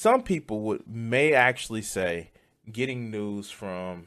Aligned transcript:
some 0.00 0.22
people 0.22 0.60
would 0.60 0.82
may 0.86 1.34
actually 1.34 1.82
say 1.82 2.30
getting 2.72 3.10
news 3.10 3.50
from 3.50 4.06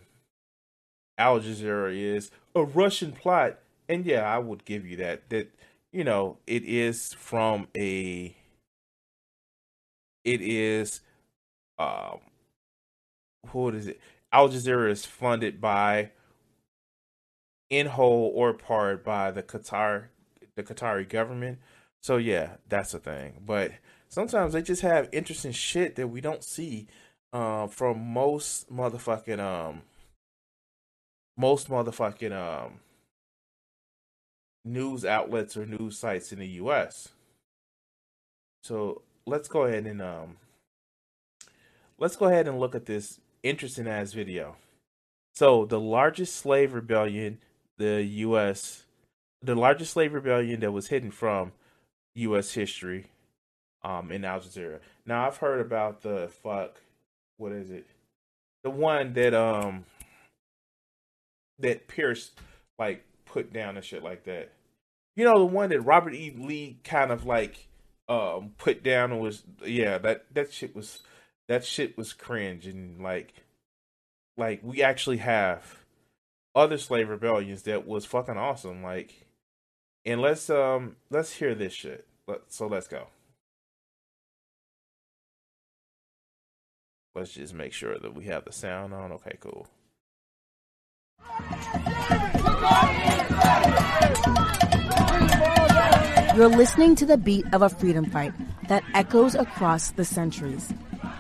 Al 1.20 1.40
Jazeera 1.40 1.96
is 1.96 2.32
a 2.56 2.64
Russian 2.64 3.12
plot, 3.12 3.60
and 3.88 4.04
yeah, 4.04 4.22
I 4.24 4.40
would 4.40 4.66
give 4.66 4.88
you 4.88 4.98
that. 4.98 5.30
That 5.30 5.54
you 5.92 6.04
know, 6.04 6.40
it 6.48 6.64
is 6.64 7.14
from 7.14 7.68
a. 7.78 8.36
It 10.24 10.42
is, 10.42 11.02
um, 11.78 12.22
what 13.52 13.76
is 13.76 13.86
it? 13.86 14.02
Al 14.32 14.50
Jazeera 14.50 14.90
is 14.90 15.06
funded 15.06 15.62
by, 15.62 16.10
in 17.70 17.86
whole 17.86 18.32
or 18.34 18.54
part, 18.54 19.04
by 19.04 19.30
the 19.30 19.44
Qatar, 19.44 20.06
the 20.56 20.64
Qatari 20.64 21.08
government. 21.08 21.60
So 22.02 22.18
yeah, 22.18 22.54
that's 22.68 22.96
a 22.96 23.00
thing. 23.00 23.44
But 23.46 23.74
sometimes 24.14 24.54
they 24.54 24.62
just 24.62 24.84
have 24.84 25.10
interesting 25.12 25.52
shit 25.52 25.96
that 25.96 26.08
we 26.08 26.22
don't 26.22 26.44
see 26.44 26.88
uh, 27.34 27.66
from 27.66 28.00
most 28.00 28.72
motherfucking 28.72 29.40
um 29.40 29.82
most 31.36 31.68
motherfucking 31.68 32.32
um 32.32 32.80
news 34.64 35.04
outlets 35.04 35.58
or 35.58 35.66
news 35.66 35.98
sites 35.98 36.32
in 36.32 36.38
the 36.40 36.48
US. 36.48 37.10
So 38.62 39.02
let's 39.26 39.48
go 39.48 39.64
ahead 39.64 39.88
and 39.88 40.00
um 40.00 40.38
let's 41.98 42.16
go 42.16 42.28
ahead 42.28 42.48
and 42.48 42.60
look 42.60 42.76
at 42.76 42.86
this 42.86 43.20
interesting 43.42 43.88
ass 43.88 44.14
video. 44.14 44.58
So 45.34 45.66
the 45.66 45.80
largest 45.80 46.36
slave 46.36 46.76
rebellion 46.76 47.40
the 47.80 48.04
US 48.04 48.84
the 49.42 49.56
largest 49.56 49.94
slave 49.94 50.14
rebellion 50.14 50.60
that 50.60 50.72
was 50.72 50.90
hidden 50.90 51.10
from 51.10 51.54
US 52.14 52.54
history 52.54 53.08
um 53.84 54.12
in 54.12 54.26
Al 54.26 54.40
Jazeera. 54.40 54.80
Now 55.06 55.28
I've 55.28 55.38
heard 55.38 55.62
about 55.62 56.02
the 56.02 56.30
fuck 56.44 56.82
what 57.38 57.52
is 57.52 57.70
it? 57.70 57.88
The 58.64 58.70
one 58.70 59.14
that 59.14 59.34
um 59.34 59.86
that 61.60 61.88
Pierce 61.88 62.32
like 62.80 63.04
put 63.26 63.52
down 63.52 63.76
and 63.76 63.86
shit 63.86 64.04
like 64.04 64.24
that. 64.26 64.52
You 65.16 65.26
know 65.26 65.40
the 65.40 65.46
one 65.46 65.70
that 65.70 65.82
Robert 65.82 66.14
E. 66.14 66.34
Lee 66.38 66.80
kind 66.84 67.12
of 67.12 67.26
like 67.26 67.68
um 68.08 68.54
put 68.58 68.84
down 68.84 69.12
and 69.12 69.22
was 69.22 69.44
yeah, 69.66 69.98
that 70.00 70.26
that 70.34 70.54
shit 70.54 70.76
was 70.76 71.04
that 71.48 71.66
shit 71.66 71.98
was 71.98 72.14
cringe 72.14 72.66
and 72.66 73.02
like 73.02 73.34
like 74.38 74.62
we 74.64 74.82
actually 74.82 75.18
have 75.18 75.78
other 76.56 76.78
slave 76.78 77.10
rebellions 77.10 77.64
that 77.64 77.86
was 77.86 78.06
fucking 78.06 78.38
awesome 78.38 78.84
like 78.84 79.26
and 80.06 80.22
let's 80.22 80.50
um 80.50 80.96
let's 81.10 81.34
hear 81.34 81.56
this 81.56 81.74
shit. 81.74 82.08
So 82.48 82.68
let's 82.68 82.88
go. 82.88 83.08
Let's 87.16 87.34
just 87.34 87.54
make 87.54 87.74
sure 87.74 87.96
that 88.00 88.16
we 88.16 88.26
have 88.26 88.44
the 88.44 88.52
sound 88.52 88.92
on. 88.92 89.12
Okay, 89.12 89.38
cool. 89.40 89.68
You're 96.36 96.48
listening 96.48 96.96
to 96.96 97.06
the 97.06 97.20
beat 97.24 97.46
of 97.54 97.62
a 97.62 97.70
freedom 97.70 98.06
fight 98.06 98.34
that 98.68 98.84
echoes 98.96 99.36
across 99.36 99.92
the 99.92 100.04
centuries. 100.04 100.74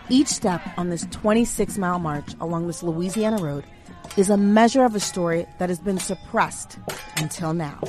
Each 0.09 0.27
step 0.27 0.61
on 0.77 0.89
this 0.89 1.05
26 1.11 1.77
mile 1.77 1.99
march 1.99 2.33
along 2.41 2.65
this 2.65 2.81
Louisiana 2.81 3.37
road 3.37 3.63
is 4.17 4.31
a 4.31 4.37
measure 4.37 4.83
of 4.83 4.95
a 4.95 4.99
story 4.99 5.45
that 5.59 5.69
has 5.69 5.79
been 5.79 5.99
suppressed 5.99 6.79
until 7.17 7.53
now. 7.53 7.79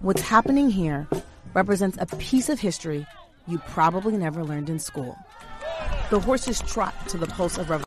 What's 0.00 0.22
happening 0.22 0.68
here 0.68 1.06
represents 1.54 1.96
a 2.00 2.06
piece 2.16 2.48
of 2.48 2.58
history 2.58 3.06
you 3.46 3.58
probably 3.68 4.16
never 4.16 4.42
learned 4.42 4.68
in 4.68 4.80
school. 4.80 5.16
The 6.10 6.18
horses 6.18 6.60
trot 6.62 7.08
to 7.10 7.18
the 7.18 7.28
pulse 7.28 7.56
of 7.56 7.70
revolution. 7.70 7.86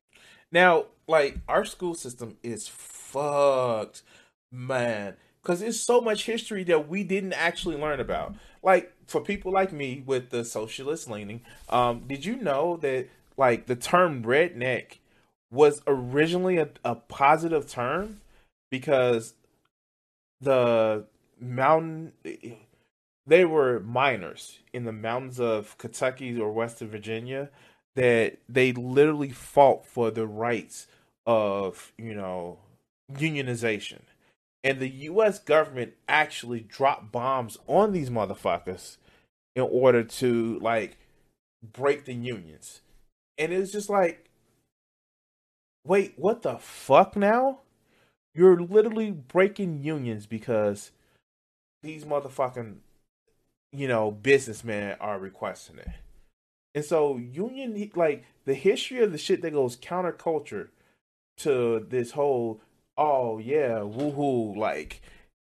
Now, 0.50 0.86
like 1.08 1.40
our 1.50 1.66
school 1.66 1.94
system 1.94 2.38
is 2.42 2.70
fucked, 2.70 4.02
man, 4.50 5.16
because 5.42 5.60
there's 5.60 5.82
so 5.82 6.00
much 6.00 6.26
history 6.26 6.64
that 6.64 6.88
we 6.88 7.04
didn't 7.04 7.34
actually 7.34 7.76
learn 7.76 8.00
about. 8.00 8.36
Like 8.62 8.94
for 9.08 9.20
people 9.20 9.52
like 9.52 9.74
me 9.74 10.04
with 10.06 10.30
the 10.30 10.46
socialist 10.46 11.10
leaning, 11.10 11.42
um, 11.68 12.06
did 12.08 12.24
you 12.24 12.38
know 12.38 12.78
that 12.78 13.10
like 13.36 13.66
the 13.66 13.76
term 13.76 14.24
redneck 14.24 15.00
was 15.52 15.82
originally 15.86 16.58
a, 16.58 16.70
a 16.86 16.96
positive 16.96 17.70
term 17.70 18.22
because 18.72 19.34
the 20.40 21.06
mountain 21.42 22.14
they 23.28 23.44
were 23.44 23.82
miners 23.82 24.60
in 24.72 24.86
the 24.86 24.94
mountains 24.94 25.42
of 25.42 25.78
Kentucky 25.78 26.40
or 26.40 26.52
Western 26.54 26.88
Virginia 26.88 27.50
that 27.96 28.38
they 28.50 28.72
literally 28.74 29.30
fought 29.30 29.86
for 29.86 30.12
the 30.12 30.28
rights 30.28 30.88
of, 31.26 31.94
you 31.98 32.14
know, 32.14 32.60
unionization. 33.12 34.02
And 34.64 34.80
the 34.80 34.90
US 34.90 35.40
government 35.40 35.94
actually 36.08 36.62
dropped 36.62 37.12
bombs 37.12 37.58
on 37.68 37.92
these 37.92 38.10
motherfuckers 38.10 38.98
in 39.56 39.64
order 39.64 40.04
to 40.04 40.60
like 40.60 40.98
break 41.74 42.06
the 42.06 42.14
unions. 42.14 42.82
And 43.38 43.52
it 43.52 43.60
was 43.60 43.72
just 43.72 43.90
like 43.90 44.30
wait, 45.86 46.14
what 46.18 46.42
the 46.42 46.58
fuck 46.58 47.16
now? 47.16 47.60
You're 48.34 48.60
literally 48.60 49.12
breaking 49.12 49.84
unions 49.84 50.26
because 50.26 50.92
these 51.84 52.06
motherfucking 52.06 52.78
you 53.72 53.88
know 53.88 54.12
businessmen 54.12 54.96
are 55.00 55.20
requesting 55.20 55.80
it. 55.80 55.90
And 56.76 56.84
so 56.84 57.18
union 57.18 57.92
like 57.96 58.24
the 58.46 58.54
history 58.54 59.02
of 59.02 59.12
the 59.12 59.18
shit 59.18 59.42
that 59.42 59.52
goes 59.52 59.78
counterculture 59.78 60.70
to 61.38 61.86
this 61.90 62.12
whole 62.12 62.62
oh 62.98 63.38
yeah, 63.38 63.80
woohoo, 63.80 64.56
like 64.56 65.02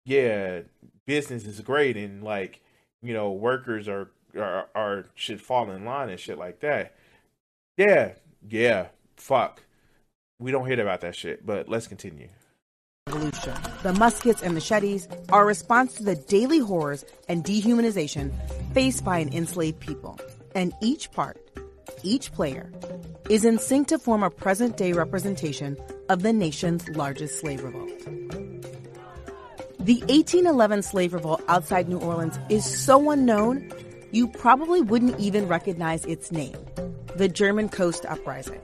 yeah, 0.04 0.60
business 1.06 1.44
is 1.44 1.60
great 1.60 1.96
and 1.96 2.22
like, 2.22 2.60
you 3.02 3.12
know, 3.12 3.32
workers 3.32 3.88
are 3.88 4.08
are, 4.36 4.68
are 4.74 5.06
should 5.14 5.40
fall 5.40 5.70
in 5.70 5.84
line 5.84 6.10
and 6.10 6.20
shit 6.20 6.38
like 6.38 6.60
that. 6.60 6.94
Yeah, 7.76 8.12
yeah, 8.48 8.88
fuck. 9.16 9.62
We 10.38 10.50
don't 10.50 10.66
hear 10.66 10.80
about 10.80 11.00
that 11.00 11.16
shit, 11.16 11.44
but 11.46 11.68
let's 11.68 11.86
continue. 11.86 12.28
Revolution. 13.08 13.54
The 13.82 13.92
muskets 13.94 14.42
and 14.42 14.52
machetes 14.52 15.08
are 15.30 15.42
a 15.42 15.46
response 15.46 15.94
to 15.94 16.02
the 16.02 16.16
daily 16.16 16.58
horrors 16.58 17.04
and 17.28 17.44
dehumanization 17.44 18.32
faced 18.74 19.04
by 19.04 19.18
an 19.18 19.32
enslaved 19.32 19.80
people 19.80 20.18
and 20.56 20.72
each 20.80 21.12
part, 21.12 21.38
each 22.02 22.32
player, 22.32 22.72
is 23.28 23.44
in 23.44 23.58
sync 23.58 23.88
to 23.88 23.98
form 23.98 24.22
a 24.22 24.30
present 24.30 24.76
day 24.78 24.92
representation 24.94 25.76
of 26.08 26.22
the 26.22 26.32
nation's 26.32 26.88
largest 26.88 27.38
slave 27.38 27.62
revolt. 27.62 27.90
The 29.78 30.00
1811 30.08 30.82
slave 30.82 31.12
revolt 31.12 31.42
outside 31.46 31.88
New 31.88 31.98
Orleans 31.98 32.38
is 32.48 32.64
so 32.64 33.10
unknown, 33.10 33.70
you 34.10 34.26
probably 34.26 34.80
wouldn't 34.80 35.20
even 35.20 35.46
recognize 35.46 36.04
its 36.06 36.32
name 36.32 36.56
the 37.16 37.28
German 37.28 37.68
Coast 37.68 38.04
Uprising. 38.04 38.60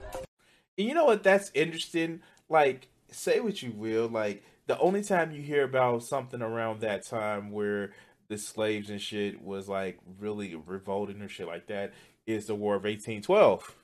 You 0.76 0.94
know 0.94 1.06
what? 1.06 1.22
That's 1.22 1.50
interesting. 1.54 2.20
Like, 2.50 2.88
say 3.10 3.40
what 3.40 3.62
you 3.62 3.72
will. 3.72 4.08
Like, 4.08 4.42
the 4.66 4.78
only 4.78 5.02
time 5.02 5.32
you 5.32 5.40
hear 5.40 5.64
about 5.64 6.02
something 6.02 6.42
around 6.42 6.80
that 6.80 7.04
time 7.06 7.50
where 7.50 7.92
the 8.32 8.38
slaves 8.38 8.88
and 8.88 9.00
shit 9.00 9.44
was 9.44 9.68
like 9.68 9.98
really 10.18 10.54
revolting 10.54 11.20
or 11.20 11.28
shit 11.28 11.46
like 11.46 11.66
that 11.66 11.92
is 12.26 12.46
the 12.46 12.54
War 12.54 12.76
of 12.76 12.84
1812. 12.84 13.76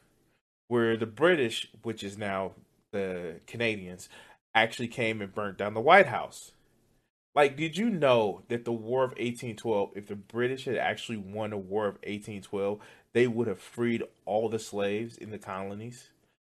where 0.68 0.96
the 0.96 1.06
British, 1.06 1.68
which 1.82 2.04
is 2.04 2.16
now 2.16 2.52
the 2.92 3.40
Canadians, 3.46 4.08
actually 4.54 4.88
came 4.88 5.20
and 5.20 5.34
burnt 5.34 5.58
down 5.58 5.74
the 5.74 5.80
White 5.80 6.06
House. 6.06 6.52
Like, 7.34 7.56
did 7.56 7.76
you 7.76 7.90
know 7.90 8.42
that 8.48 8.64
the 8.64 8.72
War 8.72 9.04
of 9.04 9.10
1812, 9.10 9.90
if 9.94 10.06
the 10.06 10.16
British 10.16 10.64
had 10.64 10.76
actually 10.76 11.18
won 11.18 11.50
the 11.50 11.56
War 11.56 11.86
of 11.86 11.94
1812, 11.96 12.78
they 13.12 13.26
would 13.26 13.46
have 13.46 13.58
freed 13.58 14.02
all 14.24 14.48
the 14.48 14.58
slaves 14.58 15.16
in 15.16 15.30
the 15.30 15.38
colonies? 15.38 16.08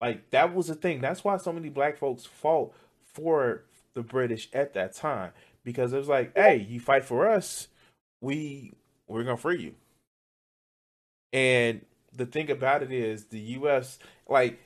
Like, 0.01 0.29
that 0.31 0.55
was 0.55 0.67
the 0.67 0.75
thing. 0.75 1.01
That's 1.01 1.23
why 1.23 1.37
so 1.37 1.51
many 1.51 1.69
black 1.69 1.97
folks 1.97 2.25
fought 2.25 2.73
for 3.13 3.63
the 3.93 4.01
British 4.01 4.47
at 4.53 4.73
that 4.73 4.95
time. 4.95 5.31
Because 5.63 5.91
it 5.91 5.97
was 5.97 6.07
like, 6.07 6.35
hey, 6.35 6.65
you 6.69 6.79
fight 6.79 7.03
for 7.03 7.27
us, 7.27 7.67
we 8.21 8.73
we're 9.07 9.23
gonna 9.23 9.37
free 9.37 9.61
you. 9.61 9.75
And 11.31 11.85
the 12.15 12.25
thing 12.25 12.49
about 12.49 12.83
it 12.83 12.91
is 12.91 13.25
the 13.25 13.39
US 13.39 13.99
like 14.27 14.59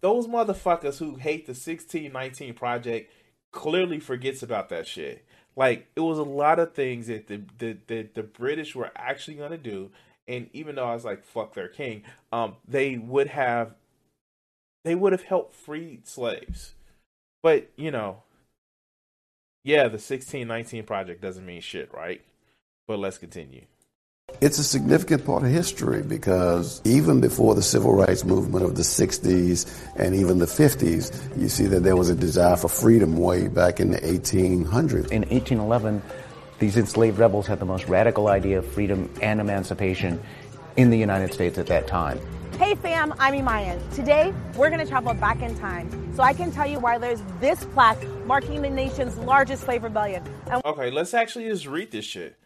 those 0.00 0.26
motherfuckers 0.26 0.98
who 0.98 1.16
hate 1.16 1.46
the 1.46 1.50
1619 1.50 2.54
project 2.54 3.12
clearly 3.52 4.00
forgets 4.00 4.42
about 4.42 4.68
that 4.68 4.86
shit. 4.86 5.24
Like 5.56 5.88
it 5.96 6.00
was 6.00 6.18
a 6.18 6.22
lot 6.22 6.58
of 6.58 6.74
things 6.74 7.06
that 7.06 7.26
the 7.28 7.42
the 7.58 7.78
the, 7.86 8.08
the 8.14 8.22
British 8.22 8.74
were 8.74 8.90
actually 8.94 9.36
gonna 9.36 9.56
do, 9.58 9.90
and 10.28 10.50
even 10.52 10.76
though 10.76 10.84
I 10.84 10.94
was 10.94 11.04
like 11.04 11.24
fuck 11.24 11.54
their 11.54 11.68
king, 11.68 12.02
um, 12.32 12.56
they 12.68 12.98
would 12.98 13.28
have 13.28 13.74
they 14.84 14.94
would 14.94 15.12
have 15.12 15.22
helped 15.22 15.54
free 15.54 16.00
slaves. 16.04 16.74
But 17.42 17.70
you 17.76 17.90
know, 17.90 18.22
yeah, 19.64 19.84
the 19.84 19.98
1619 19.98 20.84
project 20.84 21.22
doesn't 21.22 21.46
mean 21.46 21.60
shit, 21.62 21.92
right? 21.94 22.22
But 22.86 23.00
let's 23.00 23.18
continue. 23.18 23.62
It's 24.40 24.58
a 24.58 24.64
significant 24.64 25.24
part 25.24 25.44
of 25.44 25.50
history 25.50 26.02
because 26.02 26.82
even 26.84 27.20
before 27.20 27.54
the 27.54 27.62
civil 27.62 27.94
rights 27.94 28.24
movement 28.24 28.64
of 28.64 28.76
the 28.76 28.82
60s 28.82 29.66
and 29.96 30.14
even 30.14 30.38
the 30.38 30.46
50s, 30.46 31.40
you 31.40 31.48
see 31.48 31.66
that 31.66 31.82
there 31.84 31.96
was 31.96 32.10
a 32.10 32.14
desire 32.14 32.56
for 32.56 32.68
freedom 32.68 33.16
way 33.16 33.48
back 33.48 33.80
in 33.80 33.90
the 33.90 33.98
1800s. 33.98 35.10
In 35.10 35.22
1811, 35.22 36.02
these 36.58 36.76
enslaved 36.76 37.18
rebels 37.18 37.46
had 37.46 37.60
the 37.60 37.64
most 37.64 37.86
radical 37.88 38.28
idea 38.28 38.58
of 38.58 38.66
freedom 38.66 39.12
and 39.22 39.40
emancipation 39.40 40.20
in 40.76 40.90
the 40.90 40.98
United 40.98 41.32
States 41.32 41.56
at 41.58 41.66
that 41.66 41.86
time. 41.86 42.20
Hey 42.58 42.74
fam, 42.74 43.14
I'm 43.18 43.34
Imayan. 43.34 43.78
Today, 43.94 44.32
we're 44.56 44.70
gonna 44.70 44.86
travel 44.86 45.12
back 45.14 45.42
in 45.42 45.56
time 45.58 46.14
so 46.14 46.22
I 46.22 46.32
can 46.32 46.50
tell 46.50 46.66
you 46.66 46.80
why 46.80 46.98
there's 46.98 47.22
this 47.40 47.64
plaque 47.66 48.02
marking 48.26 48.62
the 48.62 48.70
nation's 48.70 49.16
largest 49.18 49.64
slave 49.64 49.82
rebellion. 49.84 50.22
And- 50.50 50.64
okay, 50.64 50.90
let's 50.90 51.14
actually 51.14 51.46
just 51.48 51.66
read 51.66 51.90
this 51.90 52.04
shit. 52.04 52.36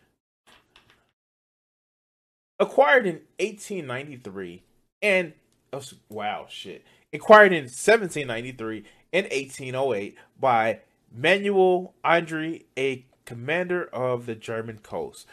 Acquired 2.61 3.07
in 3.07 3.21
1893 3.39 4.63
and 5.01 5.33
oh, 5.73 5.83
wow, 6.11 6.47
shit. 6.49 6.85
Acquired 7.13 7.53
in 7.53 7.65
1793 7.65 8.85
and 9.13 9.25
1808 9.25 10.17
by 10.39 10.81
Manuel 11.13 11.95
Andry, 12.05 12.67
a 12.79 13.07
commander 13.25 13.85
of 13.85 14.27
the 14.27 14.35
German 14.35 14.79
coast. 14.79 15.27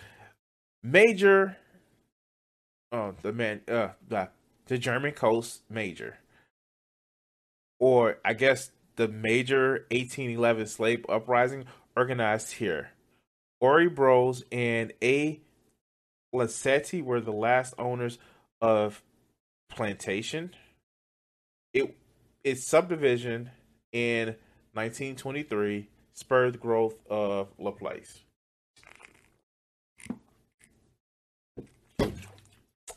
Major 0.83 1.57
oh 2.91 3.15
the 3.21 3.33
man 3.33 3.61
uh 3.67 3.89
the, 4.07 4.77
German 4.77 5.11
coast 5.11 5.61
major. 5.69 6.19
Or 7.79 8.19
I 8.23 8.33
guess 8.33 8.71
the 8.95 9.07
major 9.07 9.85
1811 9.91 10.67
slave 10.67 11.05
uprising 11.09 11.65
organized 11.95 12.53
here. 12.53 12.91
Ori 13.59 13.89
Bros 13.89 14.43
and 14.51 14.93
A. 15.03 15.41
Lacetti 16.37 17.03
were 17.03 17.19
the 17.19 17.33
last 17.33 17.73
owners 17.77 18.17
of 18.61 19.01
Plantation. 19.69 20.53
It 21.73 21.95
its 22.43 22.65
subdivision 22.65 23.51
in 23.91 24.35
1923 24.73 25.89
spurred 26.13 26.53
the 26.53 26.57
growth 26.57 26.95
of 27.09 27.49
Laplace. 27.59 28.19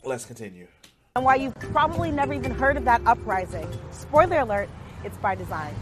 Let's 0.04 0.24
continue. 0.24 0.68
And 1.16 1.24
why 1.24 1.34
you've 1.34 1.58
probably 1.58 2.10
never 2.10 2.32
even 2.32 2.52
heard 2.52 2.76
of 2.76 2.84
that 2.84 3.02
uprising. 3.04 3.68
Spoiler 3.90 4.38
alert, 4.40 4.68
it's 5.04 5.16
by 5.18 5.34
design. 5.34 5.74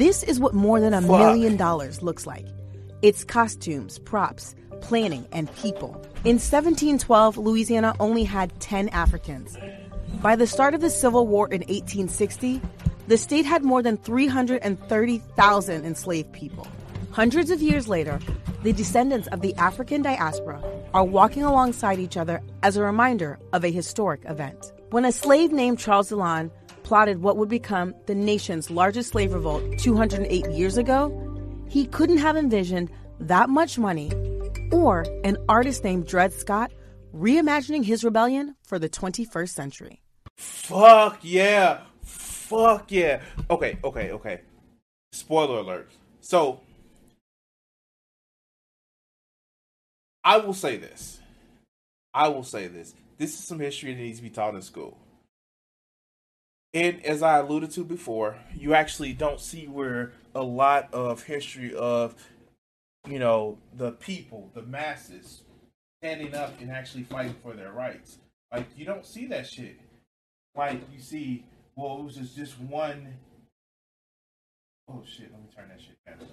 This 0.00 0.22
is 0.22 0.40
what 0.40 0.54
more 0.54 0.80
than 0.80 0.94
a 0.94 1.02
Fuck. 1.02 1.10
million 1.10 1.58
dollars 1.58 2.00
looks 2.00 2.26
like. 2.26 2.46
It's 3.02 3.22
costumes, 3.22 3.98
props, 3.98 4.54
planning, 4.80 5.26
and 5.30 5.54
people. 5.56 5.90
In 6.24 6.38
1712, 6.40 7.36
Louisiana 7.36 7.94
only 8.00 8.24
had 8.24 8.58
10 8.60 8.88
Africans. 8.88 9.58
By 10.22 10.36
the 10.36 10.46
start 10.46 10.72
of 10.72 10.80
the 10.80 10.88
Civil 10.88 11.26
War 11.26 11.48
in 11.48 11.60
1860, 11.60 12.62
the 13.08 13.18
state 13.18 13.44
had 13.44 13.62
more 13.62 13.82
than 13.82 13.98
330,000 13.98 15.84
enslaved 15.84 16.32
people. 16.32 16.66
Hundreds 17.10 17.50
of 17.50 17.60
years 17.60 17.86
later, 17.86 18.18
the 18.62 18.72
descendants 18.72 19.28
of 19.28 19.42
the 19.42 19.54
African 19.56 20.00
diaspora 20.00 20.62
are 20.94 21.04
walking 21.04 21.42
alongside 21.42 21.98
each 21.98 22.16
other 22.16 22.40
as 22.62 22.78
a 22.78 22.82
reminder 22.82 23.38
of 23.52 23.66
a 23.66 23.70
historic 23.70 24.22
event. 24.24 24.72
When 24.92 25.04
a 25.04 25.12
slave 25.12 25.52
named 25.52 25.78
Charles 25.78 26.08
Deslondes 26.08 26.52
plotted 26.90 27.22
what 27.22 27.36
would 27.36 27.48
become 27.48 27.94
the 28.06 28.14
nation's 28.16 28.68
largest 28.68 29.10
slave 29.10 29.32
revolt 29.32 29.62
208 29.78 30.50
years 30.50 30.76
ago, 30.76 30.98
he 31.68 31.86
couldn't 31.86 32.18
have 32.18 32.36
envisioned 32.36 32.90
that 33.20 33.48
much 33.48 33.78
money 33.78 34.10
or 34.72 35.06
an 35.22 35.36
artist 35.48 35.84
named 35.84 36.04
Dred 36.04 36.32
Scott 36.32 36.72
reimagining 37.14 37.84
his 37.84 38.02
rebellion 38.02 38.56
for 38.66 38.80
the 38.80 38.88
21st 38.88 39.50
century. 39.50 40.02
Fuck 40.36 41.20
yeah. 41.22 41.82
Fuck 42.02 42.90
yeah. 42.90 43.20
Okay, 43.48 43.78
okay, 43.84 44.10
okay. 44.10 44.40
Spoiler 45.12 45.60
alert. 45.60 45.92
So, 46.20 46.60
I 50.24 50.38
will 50.38 50.54
say 50.54 50.76
this. 50.76 51.20
I 52.12 52.26
will 52.26 52.42
say 52.42 52.66
this. 52.66 52.96
This 53.16 53.38
is 53.38 53.44
some 53.44 53.60
history 53.60 53.94
that 53.94 54.00
needs 54.00 54.18
to 54.18 54.24
be 54.24 54.30
taught 54.30 54.56
in 54.56 54.62
school. 54.62 54.98
And 56.72 57.04
as 57.04 57.22
I 57.22 57.38
alluded 57.38 57.72
to 57.72 57.84
before, 57.84 58.36
you 58.56 58.74
actually 58.74 59.12
don't 59.12 59.40
see 59.40 59.66
where 59.66 60.12
a 60.34 60.42
lot 60.42 60.92
of 60.94 61.24
history 61.24 61.74
of, 61.74 62.14
you 63.08 63.18
know, 63.18 63.58
the 63.76 63.92
people, 63.92 64.50
the 64.54 64.62
masses, 64.62 65.42
standing 66.00 66.34
up 66.34 66.60
and 66.60 66.70
actually 66.70 67.02
fighting 67.02 67.34
for 67.42 67.54
their 67.54 67.72
rights. 67.72 68.18
Like 68.52 68.66
you 68.76 68.84
don't 68.84 69.04
see 69.04 69.26
that 69.26 69.48
shit. 69.48 69.78
Like 70.54 70.80
you 70.92 71.00
see, 71.00 71.44
well, 71.76 71.98
it 71.98 72.04
was 72.04 72.16
just 72.16 72.36
just 72.36 72.60
one. 72.60 73.14
Oh 74.88 75.02
shit! 75.04 75.30
Let 75.32 75.40
me 75.40 75.48
turn 75.54 75.68
that 75.68 75.80
shit 75.80 75.96
down. 76.06 76.28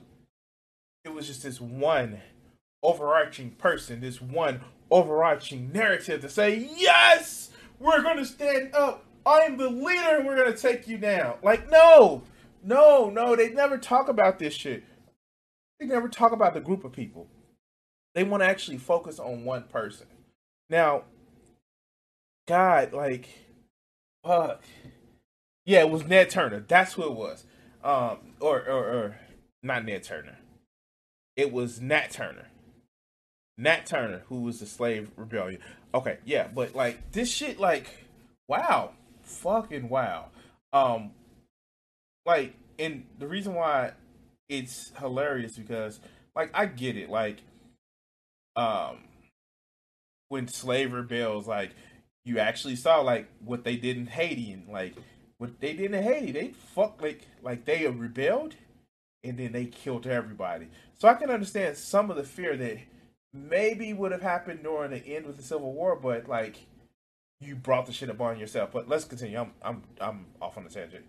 It 1.04 1.14
was 1.14 1.28
just 1.28 1.44
this 1.44 1.62
one 1.62 2.22
overarching 2.84 3.52
person, 3.52 4.02
this 4.02 4.22
one 4.22 4.62
overarching 4.90 5.72
narrative 5.72 6.22
to 6.22 6.30
say, 6.30 6.70
yes, 6.76 7.50
we're 7.80 8.02
gonna 8.02 8.26
stand 8.26 8.74
up 8.74 9.06
I'm 9.28 9.58
the 9.58 9.70
leader 9.70 10.18
and 10.18 10.26
we're 10.26 10.38
gonna 10.38 10.56
take 10.56 10.88
you 10.88 10.98
down. 10.98 11.36
Like, 11.44 11.70
no, 11.70 12.24
no, 12.64 13.10
no, 13.10 13.36
they 13.36 13.50
never 13.50 13.78
talk 13.78 14.10
about 14.10 14.40
this 14.40 14.54
shit. 14.54 14.84
They 15.80 15.86
never 15.86 16.10
talk 16.10 16.32
about 16.32 16.54
the 16.54 16.60
group 16.60 16.84
of 16.84 16.92
people. 16.92 17.28
They 18.16 18.24
want 18.24 18.42
to 18.42 18.48
actually 18.48 18.78
focus 18.78 19.20
on 19.20 19.46
one 19.46 19.64
person. 19.64 20.08
Now, 20.70 21.04
God, 22.48 22.94
like, 22.94 23.30
fuck. 24.24 24.64
Yeah, 25.66 25.82
it 25.82 25.90
was 25.90 26.06
Ned 26.06 26.30
Turner. 26.30 26.66
That's 26.68 26.94
who 26.94 27.04
it 27.04 27.14
was. 27.14 27.46
Um, 27.84 28.34
or, 28.40 28.60
or, 28.68 28.84
or 28.86 29.20
not 29.62 29.86
Ned 29.86 30.04
Turner. 30.04 30.40
It 31.36 31.52
was 31.52 31.80
Nat 31.80 32.10
Turner. 32.10 32.48
Nat 33.58 33.86
Turner, 33.86 34.24
who 34.30 34.42
was 34.42 34.60
the 34.60 34.66
slave 34.66 35.12
rebellion. 35.16 35.62
Okay, 35.94 36.18
yeah, 36.26 36.48
but 36.48 36.76
like 36.76 37.12
this 37.12 37.30
shit, 37.32 37.60
like, 37.60 37.88
wow 38.48 38.94
fucking 39.28 39.90
wow. 39.90 40.28
Um, 40.74 41.12
like, 42.26 42.56
and 42.80 43.06
the 43.20 43.28
reason 43.28 43.54
why 43.54 43.92
it's 44.50 44.92
hilarious 45.00 45.58
because, 45.58 46.00
like, 46.36 46.52
I 46.54 46.66
get 46.66 46.98
it. 46.98 47.10
Like, 47.10 47.38
um, 48.56 48.98
when 50.30 50.48
slave 50.48 50.94
rebels, 50.94 51.48
like, 51.48 51.72
you 52.28 52.40
actually 52.40 52.76
saw 52.76 53.00
like 53.00 53.30
what 53.40 53.64
they 53.64 53.78
did 53.78 53.96
in 53.96 54.06
Haiti 54.06 54.52
and 54.52 54.68
like 54.68 54.96
what 55.38 55.62
they 55.62 55.72
did 55.74 55.94
in 55.94 56.04
Haiti. 56.04 56.34
They 56.34 56.50
fuck 56.50 57.02
like 57.02 57.22
like 57.42 57.64
they 57.64 57.88
rebelled 57.88 58.56
and 59.24 59.38
then 59.38 59.54
they 59.54 59.66
killed 59.66 60.06
everybody. 60.06 60.68
So 61.00 61.08
I 61.08 61.14
can 61.14 61.30
understand 61.30 61.78
some 61.78 62.12
of 62.12 62.18
the 62.18 62.24
fear 62.24 62.58
that 62.58 62.80
maybe 63.34 63.94
would 63.94 64.12
have 64.12 64.22
happened 64.22 64.64
during 64.64 64.92
the 64.92 65.08
end 65.08 65.26
of 65.26 65.38
the 65.38 65.44
Civil 65.44 65.72
War, 65.72 65.96
but 65.96 66.28
like 66.28 66.58
you 67.40 67.56
brought 67.56 67.86
the 67.86 67.94
shit 67.94 68.10
upon 68.10 68.40
yourself. 68.40 68.72
But 68.72 68.90
let's 68.90 69.06
continue. 69.06 69.40
I'm 69.40 69.52
I'm 69.62 69.84
I'm 70.00 70.26
off 70.42 70.58
on 70.58 70.66
a 70.66 70.70
tangent. 70.70 71.06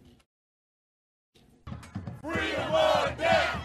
Freedom 2.23 2.75
on 2.75 3.17
down. 3.17 3.61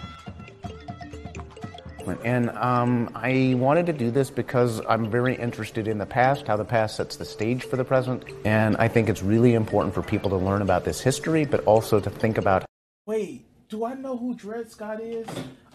And 2.26 2.50
um, 2.50 3.10
I 3.16 3.56
wanted 3.58 3.86
to 3.86 3.94
do 3.94 4.12
this 4.12 4.30
because 4.30 4.82
I'm 4.90 5.10
very 5.10 5.36
interested 5.36 5.88
in 5.88 5.98
the 5.98 6.06
past, 6.06 6.48
how 6.48 6.58
the 6.58 6.66
past 6.66 6.98
sets 6.98 7.16
the 7.16 7.24
stage 7.24 7.64
for 7.64 7.78
the 7.78 7.86
present. 7.86 8.26
And 8.44 8.76
I 8.76 8.90
think 8.90 9.08
it's 9.08 9.24
really 9.24 9.54
important 9.54 9.94
for 9.94 10.02
people 10.02 10.30
to 10.32 10.36
learn 10.36 10.62
about 10.62 10.84
this 10.84 11.00
history, 11.00 11.46
but 11.46 11.64
also 11.64 12.02
to 12.02 12.10
think 12.10 12.38
about. 12.38 12.66
Wait, 13.06 13.46
do 13.70 13.86
I 13.86 13.94
know 13.94 14.18
who 14.18 14.36
Dred 14.36 14.70
Scott 14.70 15.00
is? 15.00 15.28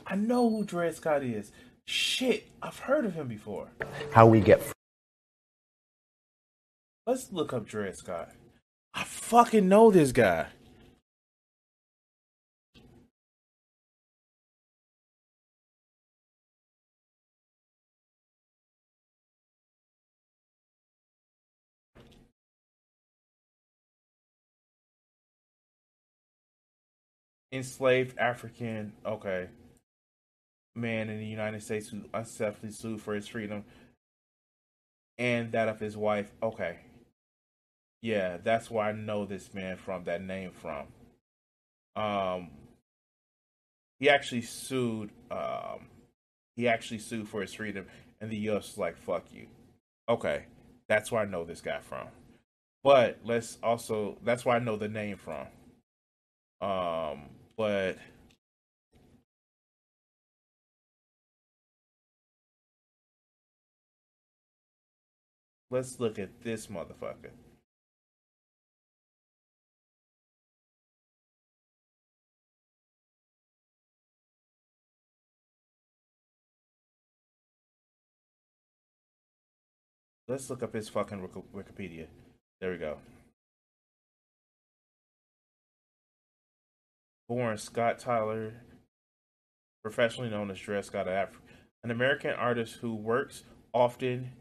I 0.07 0.17
know 0.17 0.51
who 0.51 0.65
Dred 0.65 0.95
Scott 0.95 1.23
is. 1.23 1.51
Shit, 1.87 2.47
I've 2.61 2.79
heard 2.79 3.07
of 3.07 3.15
him 3.15 3.29
before. 3.29 3.69
How 4.13 4.27
we 4.27 4.41
get. 4.41 4.61
Let's 7.09 7.33
look 7.33 7.55
up 7.55 7.65
Dred 7.67 7.97
Scott. 7.97 8.33
I 8.93 9.03
fucking 9.03 9.67
know 9.67 9.91
this 9.91 10.13
guy. 10.13 10.49
enslaved 27.51 28.19
African, 28.19 28.93
okay, 29.07 29.49
man 30.77 31.09
in 31.09 31.19
the 31.19 31.25
United 31.25 31.63
States 31.63 31.89
who 31.89 32.03
unsuccessfully 32.13 32.71
sued 32.71 33.01
for 33.01 33.15
his 33.15 33.27
freedom 33.27 33.65
and 35.17 35.51
that 35.53 35.69
of 35.69 35.81
his 35.81 35.97
wife. 35.97 36.31
Okay. 36.43 36.77
Yeah, 38.03 38.37
that's 38.43 38.71
where 38.71 38.85
I 38.85 38.93
know 38.93 39.25
this 39.25 39.53
man 39.55 39.77
from, 39.77 40.05
that 40.05 40.23
name 40.23 40.53
from. 40.53 40.87
Um 41.97 42.51
he 43.99 44.09
actually 44.09 44.43
sued 44.43 45.11
um 45.31 45.89
he 46.57 46.69
actually 46.69 46.99
sued 46.99 47.29
for 47.29 47.41
his 47.41 47.55
freedom 47.55 47.87
and 48.21 48.31
the 48.31 48.37
US 48.51 48.69
was 48.69 48.79
like, 48.79 48.97
fuck 48.97 49.33
you. 49.33 49.49
Okay. 50.09 50.47
That's 50.89 51.13
where 51.13 51.23
I 51.23 51.27
know 51.27 51.45
this 51.45 51.61
guy 51.61 51.81
from. 51.81 52.09
But 52.85 53.19
let's 53.25 53.59
also 53.63 54.19
that's 54.25 54.45
where 54.45 54.57
I 54.57 54.61
know 54.61 54.77
the 54.77 54.89
name 54.89 55.17
from. 55.17 55.47
Um 56.61 57.31
but 57.57 57.99
let's 65.71 65.99
look 66.01 66.19
at 66.19 66.43
this 66.43 66.69
motherfucker. 66.69 67.33
Let's 80.29 80.51
look 80.51 80.63
up 80.63 80.75
his 80.75 80.89
fucking 80.89 81.27
Wikipedia. 81.55 82.07
There 82.61 82.71
we 82.71 82.79
go. 82.79 82.99
born 87.29 87.59
Scott 87.59 87.99
Tyler, 87.99 88.55
professionally 89.83 90.31
known 90.31 90.51
as 90.51 90.59
Dred 90.59 90.85
Scott 90.85 91.07
Af- 91.07 91.41
an 91.85 91.91
American 91.91 92.31
artist 92.31 92.77
who 92.77 92.95
works 92.95 93.45
often, 93.73 94.33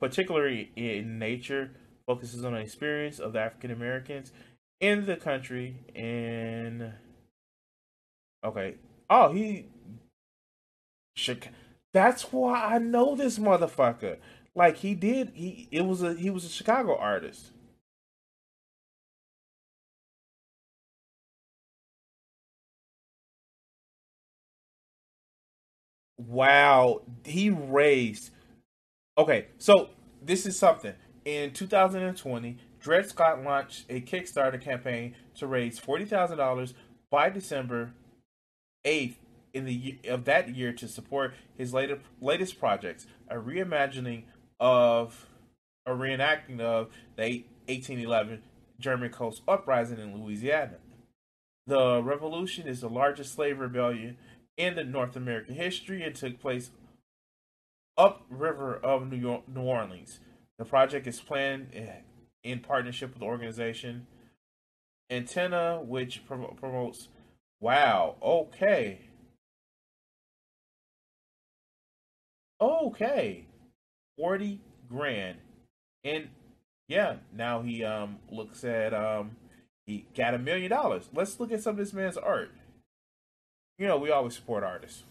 particularly 0.00 0.72
in 0.76 1.18
nature, 1.18 1.70
focuses 2.06 2.44
on 2.44 2.52
the 2.52 2.60
experience 2.60 3.18
of 3.18 3.32
the 3.32 3.40
African 3.40 3.70
Americans 3.70 4.32
in 4.80 5.06
the 5.06 5.16
country 5.16 5.76
and 5.94 6.92
okay. 8.44 8.74
Oh, 9.08 9.32
he 9.32 9.66
that's 11.92 12.32
why 12.32 12.74
I 12.74 12.78
know 12.78 13.14
this 13.14 13.38
motherfucker. 13.38 14.18
Like 14.54 14.78
he 14.78 14.94
did 14.94 15.32
he 15.34 15.68
it 15.70 15.82
was 15.82 16.02
a 16.02 16.14
he 16.14 16.30
was 16.30 16.44
a 16.44 16.48
Chicago 16.48 16.96
artist. 16.96 17.52
Wow, 26.16 27.02
he 27.24 27.50
raised. 27.50 28.30
Okay, 29.18 29.48
so 29.58 29.90
this 30.22 30.46
is 30.46 30.58
something. 30.58 30.94
In 31.24 31.52
2020, 31.52 32.58
Dred 32.80 33.08
Scott 33.08 33.44
launched 33.44 33.84
a 33.90 34.00
Kickstarter 34.00 34.60
campaign 34.60 35.14
to 35.36 35.46
raise 35.46 35.78
forty 35.78 36.04
thousand 36.04 36.38
dollars 36.38 36.74
by 37.10 37.30
December 37.30 37.92
8th 38.84 39.16
in 39.58 39.64
the 39.64 39.98
of 40.08 40.24
that 40.24 40.54
year 40.54 40.72
to 40.72 40.88
support 40.88 41.34
his 41.56 41.74
later, 41.74 41.98
latest 42.20 42.58
projects, 42.58 43.06
a 43.28 43.34
reimagining 43.34 44.22
of 44.60 45.26
a 45.84 45.90
reenacting 45.90 46.60
of 46.60 46.90
the 47.16 47.44
1811 47.66 48.42
German 48.78 49.10
Coast 49.10 49.42
Uprising 49.48 49.98
in 49.98 50.22
Louisiana. 50.22 50.76
The 51.66 52.02
revolution 52.02 52.66
is 52.66 52.80
the 52.80 52.88
largest 52.88 53.34
slave 53.34 53.58
rebellion 53.58 54.16
in 54.56 54.76
the 54.76 54.84
North 54.84 55.16
American 55.16 55.54
history 55.54 56.02
and 56.02 56.14
took 56.14 56.40
place 56.40 56.70
upriver 57.96 58.76
of 58.76 59.10
New, 59.10 59.18
York, 59.18 59.48
New 59.48 59.62
Orleans. 59.62 60.20
The 60.58 60.64
project 60.64 61.06
is 61.06 61.20
planned 61.20 61.68
eh, 61.74 62.00
in 62.42 62.60
partnership 62.60 63.10
with 63.10 63.20
the 63.20 63.26
organization 63.26 64.06
Antenna, 65.10 65.80
which 65.82 66.24
prom- 66.26 66.56
promotes. 66.56 67.08
Wow. 67.60 68.16
Okay. 68.22 69.07
Okay. 72.60 73.46
Forty 74.16 74.60
grand, 74.88 75.38
and 76.04 76.28
yeah, 76.88 77.16
now 77.32 77.62
he 77.62 77.84
um 77.84 78.18
looks 78.30 78.64
at 78.64 78.92
um 78.94 79.36
he 79.86 80.06
got 80.16 80.34
a 80.34 80.38
million 80.38 80.70
dollars. 80.70 81.08
Let's 81.14 81.38
look 81.38 81.52
at 81.52 81.62
some 81.62 81.72
of 81.72 81.76
this 81.78 81.92
man's 81.92 82.16
art 82.16 82.50
you 83.78 83.86
know, 83.86 83.96
we 83.96 84.10
always 84.10 84.34
support 84.34 84.64
artists. 84.64 85.04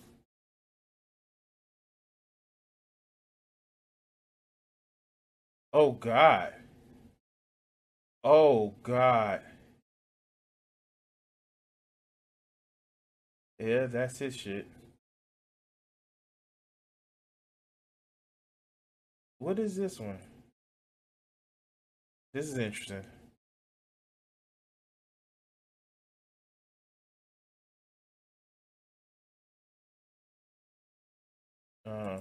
Oh 5.73 5.93
God. 5.93 6.53
Oh 8.23 8.75
God. 8.83 9.41
Yeah, 13.59 13.87
that's 13.87 14.19
his 14.19 14.35
shit. 14.35 14.67
What 19.39 19.59
is 19.59 19.75
this 19.75 19.99
one? 19.99 20.17
This 22.33 22.47
is 22.47 22.57
interesting. 22.57 23.03
Uh, 31.85 32.17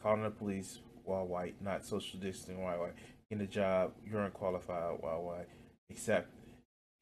calling 0.00 0.22
the 0.22 0.30
police 0.30 0.78
while 1.04 1.26
white, 1.26 1.60
not 1.60 1.84
social 1.84 2.18
distancing 2.18 2.62
while 2.62 2.78
white. 2.78 2.94
Getting 3.28 3.44
a 3.44 3.48
job, 3.48 3.92
you're 4.08 4.22
unqualified 4.22 4.98
while 5.00 5.22
white. 5.22 5.48
Accept, 5.90 6.28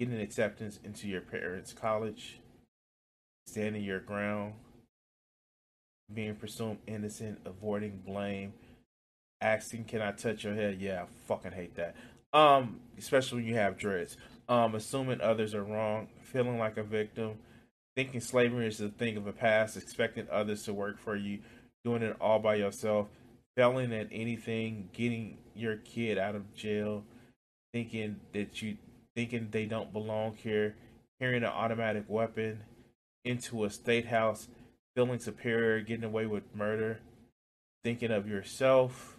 getting 0.00 0.20
acceptance 0.20 0.80
into 0.82 1.06
your 1.06 1.20
parents' 1.20 1.72
college, 1.72 2.40
standing 3.46 3.84
your 3.84 4.00
ground, 4.00 4.54
being 6.14 6.35
presumed 6.35 6.78
innocent, 6.87 7.40
avoiding 7.45 8.02
blame, 8.04 8.54
asking, 9.40 9.85
"Can 9.85 10.02
I 10.02 10.12
touch 10.12 10.45
your 10.45 10.54
head?" 10.54 10.81
Yeah, 10.81 11.02
I 11.02 11.07
fucking 11.26 11.52
hate 11.52 11.75
that. 11.76 11.95
Um, 12.33 12.81
especially 12.99 13.42
when 13.42 13.47
you 13.49 13.54
have 13.57 13.76
dreads. 13.76 14.16
Um, 14.49 14.75
assuming 14.75 15.21
others 15.21 15.54
are 15.54 15.64
wrong, 15.64 16.09
feeling 16.23 16.59
like 16.59 16.76
a 16.76 16.83
victim 16.83 17.38
thinking 17.95 18.21
slavery 18.21 18.66
is 18.66 18.81
a 18.81 18.88
thing 18.88 19.16
of 19.16 19.25
the 19.25 19.33
past, 19.33 19.76
expecting 19.76 20.26
others 20.31 20.64
to 20.64 20.73
work 20.73 20.99
for 20.99 21.16
you, 21.16 21.40
doing 21.85 22.02
it 22.02 22.16
all 22.21 22.38
by 22.38 22.54
yourself, 22.54 23.09
failing 23.57 23.92
at 23.92 24.09
anything, 24.11 24.88
getting 24.92 25.38
your 25.54 25.76
kid 25.76 26.19
out 26.19 26.35
of 26.35 26.54
jail, 26.54 27.04
thinking 27.73 28.16
that 28.33 28.62
you 28.62 28.76
thinking 29.14 29.49
they 29.50 29.66
don't 29.66 29.92
belong 29.92 30.35
here, 30.37 30.75
carrying 31.21 31.42
an 31.42 31.50
automatic 31.50 32.04
weapon 32.09 32.62
into 33.25 33.64
a 33.64 33.71
state 33.71 34.07
house, 34.07 34.49
feeling 34.94 35.18
superior, 35.18 35.80
getting 35.80 36.04
away 36.04 36.26
with 36.26 36.54
murder, 36.54 37.00
thinking 37.84 38.11
of 38.11 38.28
yourself, 38.28 39.16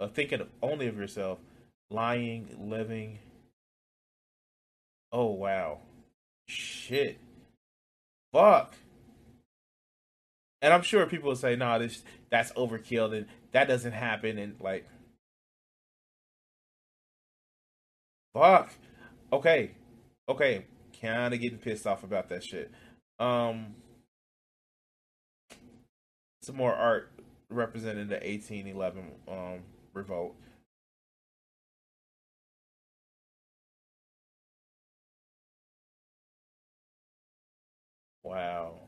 uh, 0.00 0.08
thinking 0.08 0.42
only 0.62 0.86
of 0.86 0.96
yourself, 0.96 1.38
lying, 1.90 2.56
living. 2.58 3.18
Oh 5.12 5.32
wow, 5.32 5.80
shit 6.48 7.18
fuck? 8.36 8.74
And 10.62 10.72
I'm 10.72 10.82
sure 10.82 11.06
people 11.06 11.28
will 11.28 11.36
say, 11.36 11.56
"No, 11.56 11.66
nah, 11.66 11.78
this 11.78 12.02
that's 12.30 12.52
overkill, 12.52 13.16
and 13.16 13.26
that 13.52 13.68
doesn't 13.68 13.92
happen." 13.92 14.38
And 14.38 14.60
like, 14.60 14.86
fuck. 18.34 18.72
Okay, 19.32 19.72
okay. 20.28 20.64
Kind 21.00 21.34
of 21.34 21.40
getting 21.40 21.58
pissed 21.58 21.86
off 21.86 22.04
about 22.04 22.28
that 22.30 22.42
shit. 22.44 22.70
Um, 23.18 23.74
some 26.46 26.54
more 26.54 26.74
art 26.74 27.10
representing 27.48 28.06
the 28.06 28.14
1811 28.14 29.10
um 29.26 29.64
revolt. 29.92 30.36
Wow. 38.22 38.80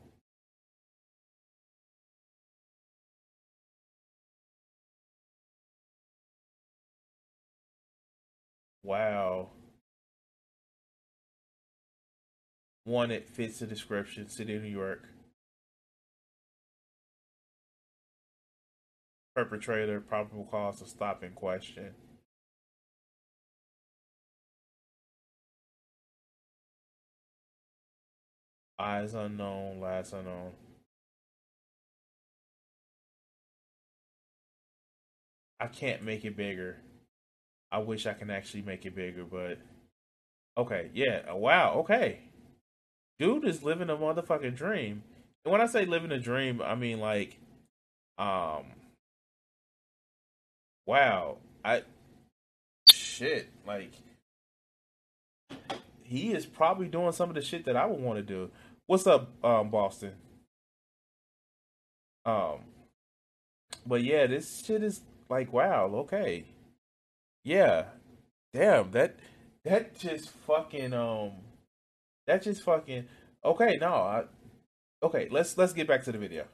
Wow. 8.83 9.49
One, 12.85 13.11
it 13.11 13.29
fits 13.29 13.59
the 13.59 13.67
description. 13.67 14.29
City 14.29 14.55
of 14.55 14.63
New 14.63 14.69
York. 14.69 15.07
Perpetrator, 19.39 20.01
probable 20.01 20.45
cause 20.51 20.81
of 20.81 20.89
stop 20.89 21.23
question. 21.33 21.93
Eyes 28.77 29.13
unknown, 29.13 29.79
last 29.79 30.11
unknown. 30.11 30.51
I 35.61 35.67
can't 35.67 36.03
make 36.03 36.25
it 36.25 36.35
bigger. 36.35 36.75
I 37.71 37.77
wish 37.77 38.05
I 38.05 38.13
can 38.15 38.29
actually 38.29 38.63
make 38.63 38.85
it 38.85 38.93
bigger, 38.93 39.23
but 39.23 39.57
okay, 40.57 40.89
yeah. 40.93 41.31
Wow, 41.31 41.75
okay. 41.75 42.19
Dude 43.19 43.45
is 43.45 43.63
living 43.63 43.89
a 43.89 43.95
motherfucking 43.95 44.57
dream. 44.57 45.01
And 45.45 45.53
when 45.53 45.61
I 45.61 45.65
say 45.67 45.85
living 45.85 46.11
a 46.11 46.19
dream, 46.19 46.61
I 46.61 46.75
mean 46.75 46.99
like 46.99 47.37
um 48.17 48.65
wow. 50.89 51.37
I 51.63 51.83
shit, 52.91 53.49
like 53.67 53.91
he 56.03 56.33
is 56.33 56.47
probably 56.47 56.87
doing 56.87 57.11
some 57.11 57.29
of 57.29 57.35
the 57.35 57.43
shit 57.43 57.65
that 57.65 57.77
I 57.77 57.85
would 57.85 58.01
want 58.01 58.17
to 58.17 58.23
do. 58.23 58.49
What's 58.87 59.05
up, 59.05 59.29
um, 59.45 59.69
Boston? 59.69 60.13
Um, 62.25 62.61
but 63.85 64.03
yeah, 64.03 64.25
this 64.25 64.65
shit 64.65 64.81
is 64.81 65.01
like, 65.29 65.53
wow, 65.53 65.85
okay, 65.93 66.45
yeah, 67.43 67.83
damn, 68.51 68.89
that 68.91 69.17
that 69.63 69.99
just 69.99 70.31
fucking 70.47 70.93
um, 70.93 71.33
that 72.25 72.41
just 72.41 72.63
fucking 72.63 73.05
okay. 73.45 73.77
No, 73.79 73.93
I, 73.93 74.23
okay, 75.03 75.27
let's 75.29 75.55
let's 75.55 75.73
get 75.73 75.87
back 75.87 76.03
to 76.05 76.11
the 76.11 76.17
video. 76.17 76.45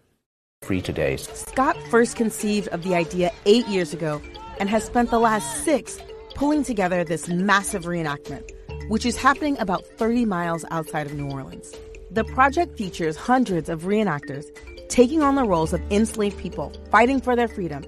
Free 0.66 0.82
today. 0.82 1.18
Scott 1.18 1.78
first 1.92 2.16
conceived 2.16 2.70
of 2.70 2.82
the 2.82 2.96
idea 2.96 3.32
eight 3.46 3.68
years 3.68 3.94
ago 3.94 4.20
and 4.60 4.68
has 4.68 4.84
spent 4.84 5.12
the 5.12 5.20
last 5.20 5.64
six 5.64 6.00
pulling 6.34 6.64
together 6.64 7.04
this 7.04 7.28
massive 7.28 7.84
reenactment, 7.84 8.50
which 8.90 9.06
is 9.06 9.16
happening 9.16 9.60
about 9.60 9.86
30 9.86 10.26
miles 10.26 10.66
outside 10.72 11.06
of 11.06 11.14
New 11.14 11.30
Orleans. 11.30 11.72
The 12.10 12.24
project 12.24 12.80
features 12.80 13.16
hundreds 13.16 13.70
of 13.70 13.84
reenactors 13.84 14.46
taking 14.90 15.22
on 15.22 15.36
the 15.36 15.44
roles 15.44 15.72
of 15.72 15.82
enslaved 15.92 16.40
people 16.40 16.74
fighting 16.90 17.22
for 17.22 17.36
their 17.36 17.48
freedom 17.48 17.86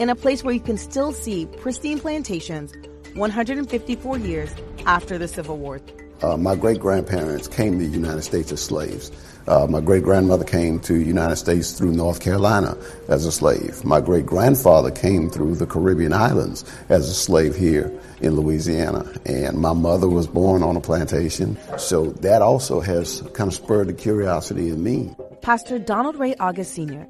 in 0.00 0.10
a 0.10 0.16
place 0.16 0.42
where 0.42 0.54
you 0.54 0.60
can 0.60 0.76
still 0.76 1.12
see 1.12 1.46
pristine 1.46 2.00
plantations 2.00 2.72
154 3.14 4.18
years 4.18 4.52
after 4.86 5.18
the 5.18 5.28
Civil 5.28 5.56
War. 5.56 5.80
Uh, 6.22 6.36
my 6.36 6.56
great 6.56 6.80
grandparents 6.80 7.46
came 7.48 7.78
to 7.78 7.86
the 7.86 7.96
United 7.96 8.22
States 8.22 8.50
as 8.50 8.60
slaves. 8.60 9.10
Uh, 9.46 9.66
my 9.66 9.80
great 9.80 10.02
grandmother 10.02 10.44
came 10.44 10.78
to 10.80 10.92
the 10.92 11.04
United 11.04 11.36
States 11.36 11.72
through 11.72 11.92
North 11.92 12.20
Carolina 12.20 12.76
as 13.08 13.24
a 13.24 13.32
slave. 13.32 13.82
My 13.84 14.00
great 14.00 14.26
grandfather 14.26 14.90
came 14.90 15.30
through 15.30 15.54
the 15.54 15.66
Caribbean 15.66 16.12
islands 16.12 16.64
as 16.90 17.08
a 17.08 17.14
slave 17.14 17.56
here 17.56 17.90
in 18.20 18.36
Louisiana. 18.36 19.10
And 19.24 19.58
my 19.58 19.72
mother 19.72 20.08
was 20.08 20.26
born 20.26 20.62
on 20.62 20.76
a 20.76 20.80
plantation. 20.80 21.56
So 21.78 22.10
that 22.20 22.42
also 22.42 22.80
has 22.80 23.22
kind 23.32 23.48
of 23.48 23.54
spurred 23.54 23.88
the 23.88 23.94
curiosity 23.94 24.68
in 24.68 24.82
me. 24.82 25.14
Pastor 25.40 25.78
Donald 25.78 26.16
Ray 26.16 26.34
August 26.34 26.74
Sr. 26.74 27.06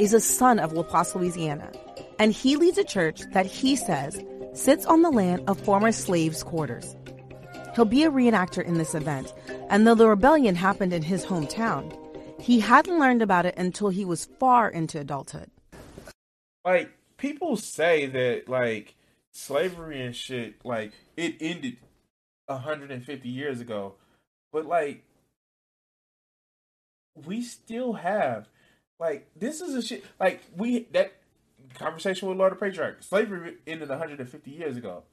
is 0.00 0.14
a 0.14 0.20
son 0.20 0.58
of 0.58 0.72
La 0.72 0.84
Place, 0.84 1.14
Louisiana, 1.14 1.70
and 2.18 2.32
he 2.32 2.56
leads 2.56 2.78
a 2.78 2.84
church 2.84 3.22
that 3.32 3.44
he 3.44 3.76
says 3.76 4.18
sits 4.54 4.86
on 4.86 5.02
the 5.02 5.10
land 5.10 5.42
of 5.46 5.60
former 5.60 5.92
slaves' 5.92 6.42
quarters. 6.42 6.96
He'll 7.74 7.84
be 7.84 8.04
a 8.04 8.10
reenactor 8.10 8.62
in 8.62 8.74
this 8.74 8.94
event, 8.94 9.32
and 9.70 9.86
though 9.86 9.94
the 9.94 10.08
rebellion 10.08 10.54
happened 10.54 10.92
in 10.92 11.02
his 11.02 11.24
hometown, 11.24 11.96
he 12.40 12.60
hadn't 12.60 12.98
learned 12.98 13.22
about 13.22 13.46
it 13.46 13.54
until 13.56 13.88
he 13.88 14.04
was 14.04 14.26
far 14.38 14.68
into 14.68 15.00
adulthood. 15.00 15.50
Like 16.64 16.90
people 17.16 17.56
say 17.56 18.06
that 18.06 18.48
like 18.48 18.94
slavery 19.30 20.02
and 20.02 20.14
shit 20.14 20.64
like 20.64 20.92
it 21.16 21.36
ended 21.40 21.78
150 22.46 23.28
years 23.28 23.60
ago, 23.60 23.94
but 24.52 24.66
like 24.66 25.04
we 27.26 27.42
still 27.42 27.94
have 27.94 28.48
like 28.98 29.28
this 29.36 29.60
is 29.60 29.74
a 29.74 29.82
shit 29.82 30.04
like 30.20 30.42
we 30.56 30.88
that 30.92 31.12
conversation 31.74 32.28
with 32.28 32.38
Lord 32.38 32.52
of 32.52 32.60
Patriarch 32.60 33.02
slavery 33.02 33.56
ended 33.66 33.88
150 33.88 34.50
years 34.50 34.76
ago. 34.76 35.04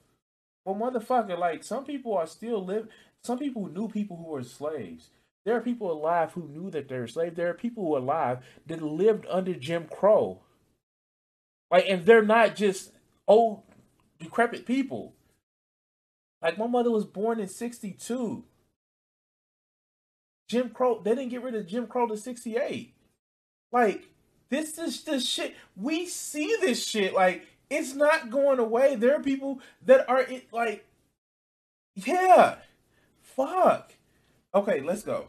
Well, 0.65 0.75
motherfucker, 0.75 1.37
like 1.37 1.63
some 1.63 1.85
people 1.85 2.15
are 2.15 2.27
still 2.27 2.63
live. 2.63 2.87
Some 3.23 3.39
people 3.39 3.67
knew 3.67 3.87
people 3.87 4.17
who 4.17 4.31
were 4.31 4.43
slaves. 4.43 5.09
There 5.45 5.55
are 5.55 5.61
people 5.61 5.91
alive 5.91 6.33
who 6.33 6.47
knew 6.47 6.69
that 6.71 6.89
they 6.89 6.97
were 6.99 7.07
slaves. 7.07 7.35
There 7.35 7.49
are 7.49 7.55
people 7.55 7.85
who 7.85 7.95
are 7.95 7.99
alive 7.99 8.39
that 8.67 8.81
lived 8.81 9.25
under 9.29 9.53
Jim 9.53 9.87
Crow. 9.89 10.41
Like, 11.71 11.85
and 11.87 12.05
they're 12.05 12.23
not 12.23 12.55
just 12.55 12.91
old, 13.27 13.63
decrepit 14.19 14.65
people. 14.65 15.15
Like, 16.41 16.57
my 16.57 16.67
mother 16.67 16.91
was 16.91 17.05
born 17.05 17.39
in 17.39 17.47
62. 17.47 18.43
Jim 20.47 20.69
Crow, 20.69 21.01
they 21.01 21.11
didn't 21.11 21.29
get 21.29 21.43
rid 21.43 21.55
of 21.55 21.67
Jim 21.67 21.87
Crow 21.87 22.07
to 22.07 22.17
68. 22.17 22.93
Like, 23.71 24.07
this 24.49 24.77
is 24.77 25.03
the 25.03 25.19
shit. 25.19 25.55
We 25.75 26.07
see 26.07 26.55
this 26.59 26.85
shit. 26.85 27.13
Like, 27.13 27.45
it's 27.69 27.93
not 27.93 28.29
going 28.29 28.59
away. 28.59 28.95
There 28.95 29.15
are 29.15 29.21
people 29.21 29.61
that 29.85 30.09
are 30.09 30.25
like, 30.51 30.85
yeah, 31.95 32.55
fuck. 33.21 33.91
Okay, 34.53 34.81
let's 34.81 35.03
go. 35.03 35.27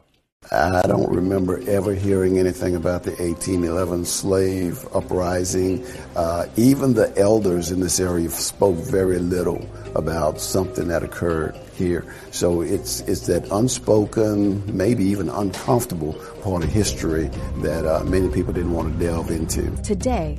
I 0.50 0.80
don't 0.86 1.14
remember 1.14 1.60
ever 1.68 1.92
hearing 1.92 2.38
anything 2.38 2.74
about 2.74 3.02
the 3.02 3.10
1811 3.10 4.06
slave 4.06 4.88
uprising. 4.94 5.84
Uh, 6.16 6.46
even 6.56 6.94
the 6.94 7.12
elders 7.18 7.70
in 7.70 7.80
this 7.80 8.00
area 8.00 8.30
spoke 8.30 8.76
very 8.76 9.18
little 9.18 9.68
about 9.94 10.40
something 10.40 10.88
that 10.88 11.02
occurred 11.02 11.54
here. 11.74 12.14
So 12.30 12.62
it's 12.62 13.00
it's 13.02 13.26
that 13.26 13.46
unspoken, 13.52 14.64
maybe 14.74 15.04
even 15.04 15.28
uncomfortable 15.28 16.14
part 16.42 16.64
of 16.64 16.70
history 16.70 17.30
that 17.58 17.84
uh, 17.84 18.02
many 18.04 18.30
people 18.30 18.54
didn't 18.54 18.72
want 18.72 18.98
to 18.98 19.04
delve 19.04 19.30
into. 19.30 19.70
Today, 19.82 20.38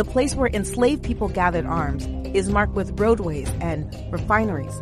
the 0.00 0.10
place 0.10 0.34
where 0.34 0.48
enslaved 0.54 1.02
people 1.02 1.28
gathered 1.28 1.66
arms 1.66 2.06
is 2.34 2.48
marked 2.48 2.72
with 2.72 2.98
roadways 2.98 3.50
and 3.60 3.94
refineries. 4.10 4.80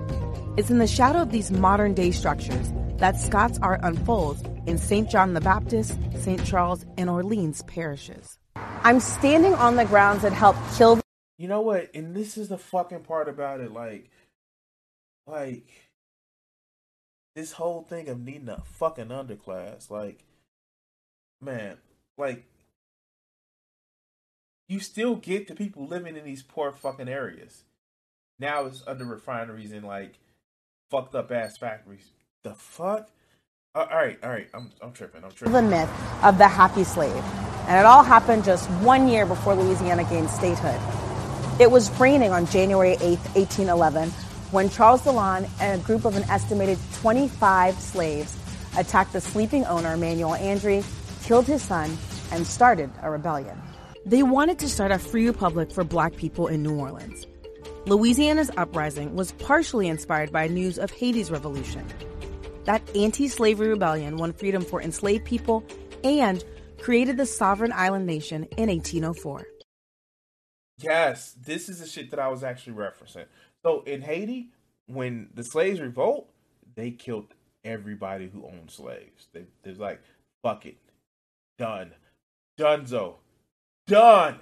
It's 0.57 0.70
in 0.70 0.78
the 0.78 0.87
shadow 0.87 1.22
of 1.22 1.33
these 1.33 1.50
modern 1.50 1.92
day 1.92 2.12
structures 2.12 2.72
that 2.98 3.18
Scott's 3.18 3.59
art 3.61 3.81
unfolds 3.83 4.44
in 4.68 4.78
St. 4.78 5.11
John 5.11 5.35
the 5.35 5.40
Baptist, 5.40 5.98
St. 6.20 6.44
Charles, 6.44 6.87
and 6.96 7.11
Orleans 7.11 7.64
parishes. 7.64 8.38
I'm 8.54 9.00
standing 9.00 9.54
on 9.54 9.74
the 9.74 9.87
grounds 9.87 10.22
that 10.22 10.33
helped 10.33 10.61
kill. 10.76 11.00
You 11.37 11.48
know 11.48 11.62
what? 11.62 11.92
And 11.96 12.14
this 12.14 12.38
is 12.38 12.50
the 12.50 12.59
fucking 12.59 13.00
part 13.00 13.28
about 13.28 13.61
it. 13.61 13.72
Like, 13.72 14.12
like 15.26 15.66
this 17.35 17.50
whole 17.50 17.83
thing 17.83 18.09
of 18.09 18.20
needing 18.20 18.50
a 18.50 18.62
fucking 18.74 19.09
underclass. 19.09 19.90
Like, 19.90 20.24
man, 21.40 21.76
like 22.16 22.47
you 24.68 24.81
still 24.81 25.16
get 25.16 25.48
the 25.48 25.54
people 25.54 25.87
living 25.87 26.16
in 26.16 26.24
these 26.24 26.42
poor 26.42 26.72
fucking 26.72 27.09
areas. 27.09 27.64
Now 28.38 28.66
it's 28.66 28.83
under 28.87 29.04
refineries 29.04 29.72
and 29.72 29.85
like 29.85 30.18
fucked 30.90 31.14
up 31.14 31.33
ass 31.33 31.57
factories. 31.57 32.12
The 32.44 32.54
fuck? 32.54 33.09
Uh, 33.74 33.87
all 33.90 33.96
right, 33.96 34.18
all 34.22 34.31
right. 34.31 34.48
I'm 34.54 34.70
I'm 34.81 34.92
tripping. 34.92 35.24
I'm 35.24 35.31
tripping. 35.33 35.52
The 35.52 35.62
myth 35.62 35.90
of 36.22 36.38
the 36.38 36.46
happy 36.48 36.85
slave, 36.85 37.24
and 37.66 37.78
it 37.78 37.85
all 37.85 38.02
happened 38.02 38.44
just 38.44 38.68
one 38.83 39.09
year 39.09 39.26
before 39.26 39.54
Louisiana 39.54 40.04
gained 40.04 40.31
statehood. 40.31 40.81
It 41.61 41.70
was 41.70 41.90
raining 41.98 42.31
on 42.31 42.46
January 42.46 42.92
8, 43.00 43.18
1811, 43.35 44.11
when 44.52 44.70
Charles 44.70 45.02
Deslondes 45.02 45.50
and 45.61 45.81
a 45.81 45.85
group 45.85 46.04
of 46.04 46.16
an 46.16 46.22
estimated 46.24 46.78
25 46.94 47.74
slaves 47.74 48.37
attacked 48.76 49.12
the 49.12 49.20
sleeping 49.20 49.64
owner, 49.64 49.96
Manuel 49.96 50.35
Andry, 50.37 50.85
killed 51.24 51.46
his 51.46 51.61
son, 51.62 51.98
and 52.31 52.46
started 52.46 52.90
a 53.02 53.11
rebellion. 53.11 53.61
They 54.09 54.23
wanted 54.23 54.59
to 54.61 54.71
start 54.71 54.90
a 54.90 54.99
free 54.99 55.27
republic 55.27 55.71
for 55.71 55.85
black 55.85 56.16
people 56.16 56.47
in 56.47 56.62
New 56.62 56.75
Orleans. 56.75 57.27
Louisiana's 57.85 58.51
uprising 58.57 59.14
was 59.14 59.33
partially 59.33 59.87
inspired 59.87 60.33
by 60.33 60.47
news 60.47 60.79
of 60.79 60.90
Haiti's 60.90 61.31
revolution. 61.31 61.85
That 62.64 62.81
anti 62.97 63.29
slavery 63.29 63.68
rebellion 63.68 64.16
won 64.16 64.33
freedom 64.33 64.64
for 64.64 64.81
enslaved 64.81 65.27
people 65.27 65.62
and 66.03 66.42
created 66.81 67.18
the 67.18 67.27
sovereign 67.27 67.71
island 67.71 68.07
nation 68.07 68.44
in 68.57 68.71
1804. 68.71 69.47
Yes, 70.79 71.35
this 71.38 71.68
is 71.68 71.81
the 71.81 71.87
shit 71.87 72.11
that 72.11 72.18
I 72.18 72.29
was 72.29 72.42
actually 72.42 72.77
referencing. 72.77 73.27
So 73.62 73.83
in 73.83 74.01
Haiti, 74.01 74.49
when 74.87 75.29
the 75.35 75.44
slaves 75.44 75.81
revolt, 75.81 76.31
they 76.77 76.92
killed 76.92 77.35
everybody 77.62 78.31
who 78.31 78.47
owned 78.47 78.71
slaves. 78.71 79.29
They 79.35 79.44
they're 79.62 79.75
like, 79.75 80.01
fuck 80.42 80.64
it. 80.64 80.79
Done. 81.59 81.92
Dunzo. 82.59 83.16
Done. 83.88 84.38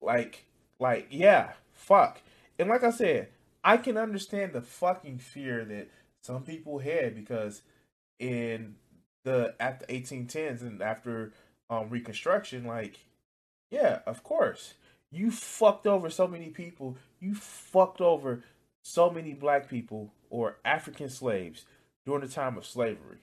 Like, 0.00 0.46
like, 0.78 1.08
yeah, 1.10 1.52
fuck. 1.72 2.20
And 2.58 2.68
like 2.68 2.84
I 2.84 2.90
said, 2.90 3.28
I 3.64 3.76
can 3.76 3.96
understand 3.96 4.52
the 4.52 4.62
fucking 4.62 5.18
fear 5.18 5.64
that 5.64 5.88
some 6.20 6.42
people 6.42 6.78
had 6.78 7.14
because 7.14 7.62
in 8.18 8.76
the 9.24 9.54
after 9.58 9.84
1810s 9.86 10.60
and 10.60 10.80
after 10.80 11.32
um 11.68 11.88
reconstruction 11.88 12.64
like 12.64 13.00
yeah 13.70 14.00
of 14.06 14.22
course 14.22 14.74
you 15.10 15.30
fucked 15.30 15.86
over 15.86 16.08
so 16.10 16.28
many 16.28 16.50
people 16.50 16.96
you 17.20 17.34
fucked 17.34 18.00
over 18.00 18.44
so 18.82 19.10
many 19.10 19.32
black 19.32 19.68
people 19.68 20.12
or 20.30 20.58
african 20.64 21.08
slaves 21.08 21.64
during 22.06 22.20
the 22.20 22.28
time 22.28 22.56
of 22.56 22.66
slavery 22.66 23.18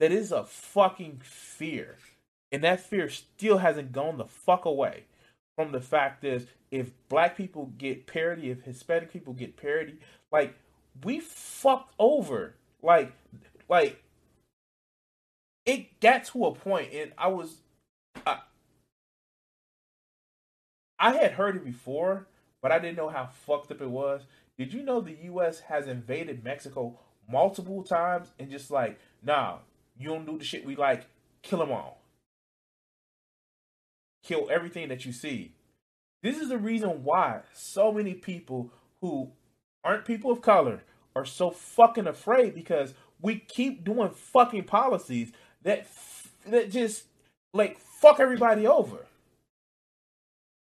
that 0.00 0.12
is 0.12 0.32
a 0.32 0.44
fucking 0.44 1.20
fear 1.22 1.96
and 2.52 2.64
that 2.64 2.80
fear 2.80 3.08
still 3.08 3.58
hasn't 3.58 3.92
gone 3.92 4.18
the 4.18 4.24
fuck 4.26 4.64
away 4.64 5.04
from 5.56 5.72
the 5.72 5.80
fact 5.80 6.24
is 6.24 6.46
if 6.70 6.90
black 7.08 7.36
people 7.36 7.72
get 7.78 8.06
parity 8.06 8.50
if 8.50 8.62
hispanic 8.62 9.12
people 9.12 9.32
get 9.32 9.56
parity 9.56 9.98
like 10.30 10.54
we 11.04 11.20
fucked 11.20 11.94
over. 11.98 12.54
Like 12.82 13.12
like 13.68 14.02
it 15.66 16.00
got 16.00 16.24
to 16.24 16.46
a 16.46 16.54
point 16.54 16.92
and 16.94 17.12
i 17.18 17.28
was 17.28 17.56
I, 18.24 18.38
I 20.98 21.16
had 21.16 21.32
heard 21.32 21.56
it 21.56 21.64
before 21.64 22.26
but 22.62 22.72
i 22.72 22.78
didn't 22.78 22.96
know 22.96 23.08
how 23.08 23.26
fucked 23.26 23.70
up 23.72 23.80
it 23.80 23.90
was. 23.90 24.22
Did 24.56 24.72
you 24.72 24.82
know 24.82 25.00
the 25.00 25.16
us 25.24 25.60
has 25.60 25.86
invaded 25.88 26.44
mexico 26.44 26.98
multiple 27.30 27.82
times 27.82 28.30
and 28.38 28.50
just 28.50 28.70
like 28.70 28.98
nah 29.22 29.58
you 29.98 30.08
don't 30.08 30.24
do 30.24 30.38
the 30.38 30.44
shit 30.44 30.64
we 30.64 30.76
like 30.76 31.06
kill 31.42 31.58
them 31.58 31.72
all 31.72 31.97
kill 34.28 34.48
everything 34.50 34.88
that 34.88 35.04
you 35.04 35.12
see 35.12 35.52
this 36.22 36.38
is 36.38 36.48
the 36.48 36.58
reason 36.58 37.04
why 37.04 37.40
so 37.52 37.92
many 37.92 38.14
people 38.14 38.72
who 39.00 39.30
aren't 39.84 40.04
people 40.04 40.30
of 40.30 40.42
color 40.42 40.82
are 41.14 41.24
so 41.24 41.50
fucking 41.50 42.06
afraid 42.06 42.54
because 42.54 42.94
we 43.20 43.36
keep 43.36 43.84
doing 43.84 44.10
fucking 44.10 44.64
policies 44.64 45.32
that 45.62 45.86
that 46.46 46.70
just 46.70 47.04
like 47.52 47.78
fuck 47.78 48.20
everybody 48.20 48.66
over. 48.66 49.06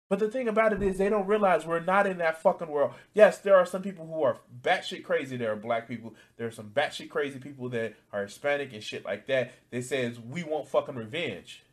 But 0.09 0.21
the 0.21 0.29
thing 0.29 0.47
about 0.47 0.73
it 0.73 0.83
is, 0.85 0.99
they 0.99 1.09
don't 1.09 1.27
realize 1.27 1.67
we're 1.67 1.81
not 1.81 2.07
in 2.07 2.19
that 2.19 2.41
fucking 2.41 2.69
world. 2.69 2.93
Yes, 3.13 3.39
there 3.39 3.57
are 3.57 3.67
some 3.67 3.83
people 3.83 4.07
who 4.07 4.23
are 4.23 4.39
batshit 4.63 5.03
crazy. 5.03 5.37
There 5.37 5.51
are 5.51 5.57
black 5.57 5.89
people. 5.89 6.15
There 6.37 6.47
are 6.47 6.53
some 6.53 6.71
batshit 6.71 7.09
crazy 7.09 7.41
people 7.41 7.69
that 7.71 7.95
are 8.13 8.23
Hispanic 8.23 8.73
and 8.73 8.83
shit 8.83 9.05
like 9.05 9.27
that. 9.27 9.53
That 9.71 9.83
says 9.83 10.21
we 10.21 10.45
want 10.45 10.69
fucking 10.69 10.95
revenge. 10.95 11.65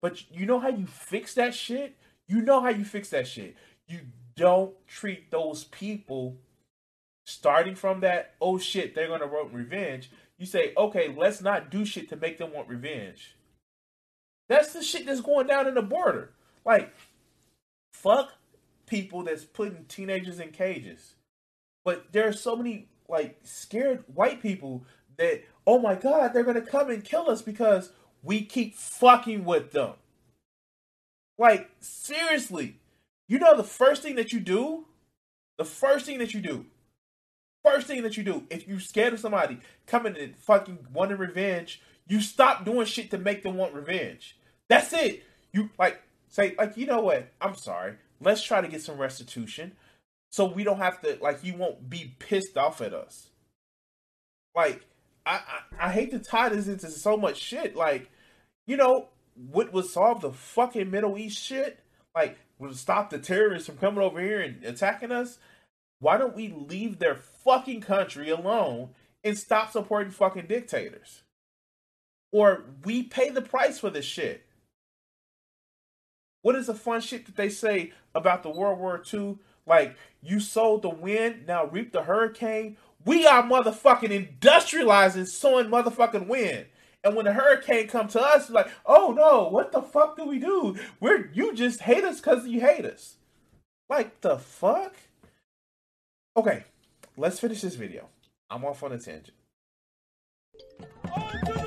But 0.00 0.30
you 0.30 0.46
know 0.46 0.60
how 0.60 0.68
you 0.68 0.86
fix 0.86 1.34
that 1.34 1.54
shit? 1.54 1.96
You 2.26 2.42
know 2.42 2.60
how 2.60 2.68
you 2.68 2.84
fix 2.84 3.10
that 3.10 3.26
shit. 3.26 3.56
You 3.86 4.00
don't 4.36 4.74
treat 4.86 5.30
those 5.30 5.64
people 5.64 6.36
starting 7.26 7.74
from 7.74 8.00
that, 8.00 8.34
oh 8.40 8.58
shit, 8.58 8.94
they're 8.94 9.08
gonna 9.08 9.26
want 9.26 9.52
revenge. 9.52 10.10
You 10.38 10.46
say, 10.46 10.72
okay, 10.76 11.12
let's 11.14 11.42
not 11.42 11.70
do 11.70 11.84
shit 11.84 12.08
to 12.08 12.16
make 12.16 12.38
them 12.38 12.54
want 12.54 12.68
revenge. 12.68 13.36
That's 14.48 14.72
the 14.72 14.82
shit 14.82 15.04
that's 15.04 15.20
going 15.20 15.46
down 15.46 15.66
in 15.66 15.74
the 15.74 15.82
border. 15.82 16.30
Like, 16.64 16.94
fuck 17.92 18.32
people 18.86 19.24
that's 19.24 19.44
putting 19.44 19.84
teenagers 19.86 20.40
in 20.40 20.52
cages. 20.52 21.16
But 21.84 22.12
there 22.12 22.26
are 22.26 22.32
so 22.32 22.56
many 22.56 22.88
like 23.08 23.38
scared 23.42 24.04
white 24.14 24.40
people 24.40 24.84
that, 25.18 25.44
oh 25.66 25.78
my 25.78 25.96
god, 25.96 26.32
they're 26.32 26.44
gonna 26.44 26.62
come 26.62 26.88
and 26.88 27.04
kill 27.04 27.28
us 27.28 27.42
because 27.42 27.90
we 28.22 28.42
keep 28.42 28.74
fucking 28.74 29.44
with 29.44 29.72
them. 29.72 29.94
Like, 31.38 31.70
seriously. 31.80 32.76
You 33.28 33.38
know 33.38 33.56
the 33.56 33.64
first 33.64 34.02
thing 34.02 34.16
that 34.16 34.32
you 34.32 34.40
do? 34.40 34.86
The 35.58 35.64
first 35.64 36.06
thing 36.06 36.18
that 36.18 36.34
you 36.34 36.40
do 36.40 36.66
First 37.64 37.86
thing 37.86 38.02
that 38.02 38.16
you 38.16 38.22
do, 38.22 38.44
if 38.50 38.68
you're 38.68 38.80
scared 38.80 39.14
of 39.14 39.20
somebody 39.20 39.58
coming 39.86 40.16
and 40.16 40.36
fucking 40.36 40.86
wanting 40.92 41.18
revenge, 41.18 41.82
you 42.06 42.20
stop 42.20 42.64
doing 42.64 42.86
shit 42.86 43.10
to 43.10 43.18
make 43.18 43.42
them 43.42 43.56
want 43.56 43.74
revenge. 43.74 44.38
That's 44.68 44.92
it. 44.92 45.22
You 45.52 45.70
like 45.78 46.00
say 46.28 46.54
like 46.56 46.76
you 46.76 46.86
know 46.86 47.00
what? 47.00 47.30
I'm 47.40 47.56
sorry. 47.56 47.94
Let's 48.20 48.42
try 48.42 48.60
to 48.60 48.68
get 48.68 48.82
some 48.82 48.96
restitution, 48.96 49.72
so 50.30 50.44
we 50.46 50.64
don't 50.64 50.78
have 50.78 51.00
to 51.02 51.18
like 51.20 51.44
you 51.44 51.54
won't 51.54 51.90
be 51.90 52.14
pissed 52.18 52.56
off 52.56 52.80
at 52.80 52.94
us. 52.94 53.28
Like 54.54 54.86
I 55.28 55.40
I, 55.80 55.86
I 55.88 55.92
hate 55.92 56.10
to 56.12 56.18
tie 56.18 56.48
this 56.48 56.68
into 56.68 56.90
so 56.90 57.16
much 57.16 57.36
shit. 57.36 57.76
Like 57.76 58.10
you 58.66 58.76
know 58.76 59.08
what 59.34 59.72
would 59.72 59.86
solve 59.86 60.20
the 60.20 60.32
fucking 60.32 60.90
Middle 60.90 61.18
East 61.18 61.38
shit? 61.38 61.80
Like 62.14 62.38
would 62.58 62.76
stop 62.76 63.10
the 63.10 63.18
terrorists 63.18 63.68
from 63.68 63.78
coming 63.78 64.02
over 64.02 64.20
here 64.20 64.40
and 64.40 64.64
attacking 64.64 65.12
us? 65.12 65.38
Why 66.00 66.16
don't 66.16 66.36
we 66.36 66.48
leave 66.48 66.98
their 66.98 67.16
fucking 67.16 67.80
country 67.80 68.30
alone 68.30 68.90
and 69.24 69.36
stop 69.36 69.72
supporting 69.72 70.12
fucking 70.12 70.46
dictators? 70.46 71.22
Or 72.32 72.64
we 72.84 73.02
pay 73.02 73.30
the 73.30 73.42
price 73.42 73.78
for 73.78 73.90
this 73.90 74.04
shit. 74.04 74.44
What 76.42 76.54
is 76.54 76.66
the 76.66 76.74
fun 76.74 77.00
shit 77.00 77.26
that 77.26 77.36
they 77.36 77.48
say 77.48 77.92
about 78.14 78.42
the 78.42 78.50
World 78.50 78.78
War 78.78 79.02
II? 79.12 79.38
Like, 79.66 79.96
you 80.22 80.40
sowed 80.40 80.82
the 80.82 80.88
wind, 80.88 81.46
now 81.46 81.66
reap 81.66 81.92
the 81.92 82.04
hurricane. 82.04 82.76
We 83.04 83.26
are 83.26 83.42
motherfucking 83.42 84.38
industrializing, 84.40 85.26
sowing 85.26 85.66
motherfucking 85.66 86.26
wind. 86.26 86.66
And 87.04 87.14
when 87.14 87.26
the 87.26 87.32
hurricane 87.32 87.86
come 87.86 88.08
to 88.08 88.20
us, 88.20 88.50
like, 88.50 88.68
oh 88.84 89.12
no, 89.12 89.48
what 89.48 89.72
the 89.72 89.82
fuck 89.82 90.16
do 90.16 90.26
we 90.26 90.38
do? 90.38 90.76
We're 91.00 91.30
you 91.32 91.54
just 91.54 91.80
hate 91.80 92.04
us 92.04 92.20
because 92.20 92.46
you 92.46 92.60
hate 92.60 92.84
us. 92.84 93.16
Like 93.88 94.20
the 94.20 94.36
fuck? 94.36 94.94
Okay, 96.36 96.64
let's 97.16 97.40
finish 97.40 97.60
this 97.60 97.76
video. 97.76 98.08
I'm 98.50 98.64
off 98.64 98.82
on 98.82 98.92
a 98.92 98.98
tangent. 98.98 99.32
Oh, 101.16 101.57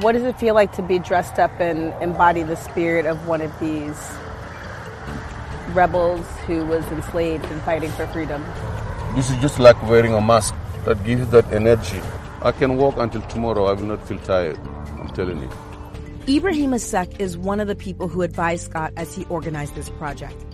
What 0.00 0.12
does 0.12 0.22
it 0.22 0.38
feel 0.38 0.54
like 0.54 0.72
to 0.76 0.82
be 0.82 0.98
dressed 0.98 1.38
up 1.38 1.50
and 1.60 1.92
embody 2.02 2.42
the 2.42 2.56
spirit 2.56 3.04
of 3.04 3.28
one 3.28 3.42
of 3.42 3.52
these 3.60 3.98
rebels 5.74 6.26
who 6.46 6.64
was 6.64 6.86
enslaved 6.86 7.44
and 7.44 7.60
fighting 7.60 7.90
for 7.90 8.06
freedom? 8.06 8.42
This 9.14 9.28
is 9.28 9.36
just 9.42 9.58
like 9.58 9.76
wearing 9.82 10.14
a 10.14 10.20
mask 10.22 10.54
that 10.86 11.04
gives 11.04 11.28
that 11.32 11.52
energy. 11.52 12.00
I 12.40 12.50
can 12.52 12.78
walk 12.78 12.94
until 12.96 13.20
tomorrow, 13.22 13.66
I 13.66 13.74
will 13.74 13.82
not 13.82 14.08
feel 14.08 14.18
tired. 14.20 14.58
I'm 14.98 15.10
telling 15.10 15.42
you. 15.42 15.50
Ibrahima 16.24 16.80
Seck 16.80 17.20
is 17.20 17.36
one 17.36 17.60
of 17.60 17.68
the 17.68 17.76
people 17.76 18.08
who 18.08 18.22
advised 18.22 18.70
Scott 18.70 18.94
as 18.96 19.14
he 19.14 19.26
organized 19.26 19.74
this 19.74 19.90
project. 19.90 20.46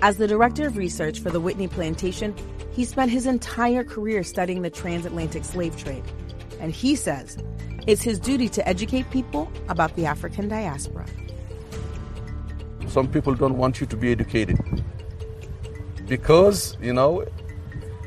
As 0.00 0.16
the 0.16 0.26
director 0.26 0.66
of 0.66 0.76
research 0.76 1.20
for 1.20 1.30
the 1.30 1.38
Whitney 1.38 1.68
Plantation, 1.68 2.34
he 2.72 2.84
spent 2.84 3.12
his 3.12 3.26
entire 3.26 3.84
career 3.84 4.24
studying 4.24 4.62
the 4.62 4.70
transatlantic 4.70 5.44
slave 5.44 5.76
trade. 5.76 6.02
And 6.58 6.72
he 6.72 6.96
says 6.96 7.36
it's 7.86 8.02
his 8.02 8.18
duty 8.18 8.48
to 8.48 8.68
educate 8.68 9.10
people 9.10 9.50
about 9.68 9.94
the 9.96 10.06
African 10.06 10.48
diaspora. 10.48 11.06
Some 12.88 13.08
people 13.08 13.34
don't 13.34 13.56
want 13.56 13.80
you 13.80 13.86
to 13.86 13.96
be 13.96 14.12
educated 14.12 14.58
because, 16.06 16.76
you 16.80 16.92
know, 16.92 17.24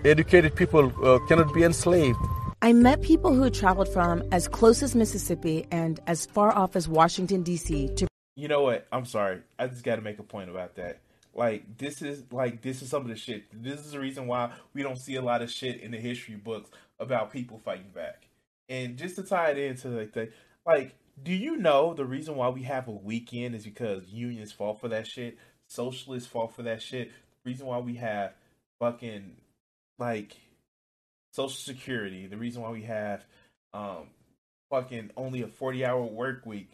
educated 0.06 0.56
people 0.56 0.94
uh, 1.04 1.20
cannot 1.28 1.54
be 1.54 1.64
enslaved. 1.64 2.20
I 2.62 2.74
met 2.74 3.02
people 3.02 3.34
who 3.34 3.50
traveled 3.50 3.90
from 3.90 4.24
as 4.32 4.48
close 4.48 4.82
as 4.82 4.96
Mississippi 4.96 5.66
and 5.72 6.00
as 6.08 6.26
far 6.26 6.56
off 6.56 6.76
as 6.76 6.88
Washington, 6.88 7.44
D.C. 7.44 7.90
to. 7.96 8.08
You 8.36 8.48
know 8.48 8.62
what? 8.62 8.88
I'm 8.92 9.06
sorry. 9.06 9.42
I 9.60 9.68
just 9.68 9.84
got 9.84 9.98
to 9.98 10.02
make 10.02 10.20
a 10.20 10.24
point 10.24 10.50
about 10.50 10.76
that. 10.76 11.00
Like, 11.34 11.78
this 11.78 12.02
is 12.02 12.24
like, 12.32 12.62
this 12.62 12.82
is 12.82 12.90
some 12.90 13.02
of 13.02 13.10
the 13.10 13.16
shit. 13.16 13.46
This 13.52 13.82
is 13.82 13.92
the 13.92 14.00
reason 14.00 14.26
why 14.26 14.52
we 14.74 14.84
don't 14.84 14.98
see 14.98 15.16
a 15.16 15.22
lot 15.22 15.42
of 15.42 15.52
shit 15.52 15.82
in 15.82 15.92
the 15.92 15.98
history 15.98 16.36
books 16.36 16.70
about 17.00 17.32
people 17.32 17.60
fighting 17.64 17.90
back. 17.94 18.28
And 18.70 18.98
just 18.98 19.16
to 19.16 19.24
tie 19.24 19.52
it 19.52 19.58
into 19.58 19.90
like 19.90 20.14
the, 20.14 20.30
like, 20.66 20.96
do 21.22 21.34
you 21.34 21.58
know 21.58 21.94
the 21.94 22.06
reason 22.06 22.36
why 22.36 22.50
we 22.50 22.64
have 22.64 22.88
a 22.88 22.92
weekend 22.92 23.56
is 23.56 23.64
because 23.64 24.08
unions 24.08 24.52
fall 24.52 24.74
for 24.74 24.90
that 24.90 25.08
shit, 25.08 25.38
socialists 25.68 26.28
fall 26.28 26.48
for 26.48 26.64
that 26.64 26.82
shit. 26.82 27.10
The 27.44 27.52
reason 27.52 27.68
why 27.68 27.80
we 27.80 27.96
have 27.96 28.34
fucking 28.80 29.36
like 29.98 30.36
Social 31.32 31.50
Security, 31.50 32.28
the 32.28 32.38
reason 32.38 32.62
why 32.62 32.72
we 32.72 32.84
have 32.84 33.26
um 33.74 34.08
fucking 34.70 35.12
only 35.16 35.42
a 35.42 35.48
40 35.48 35.86
hour 35.86 36.04
work 36.04 36.46
week, 36.46 36.72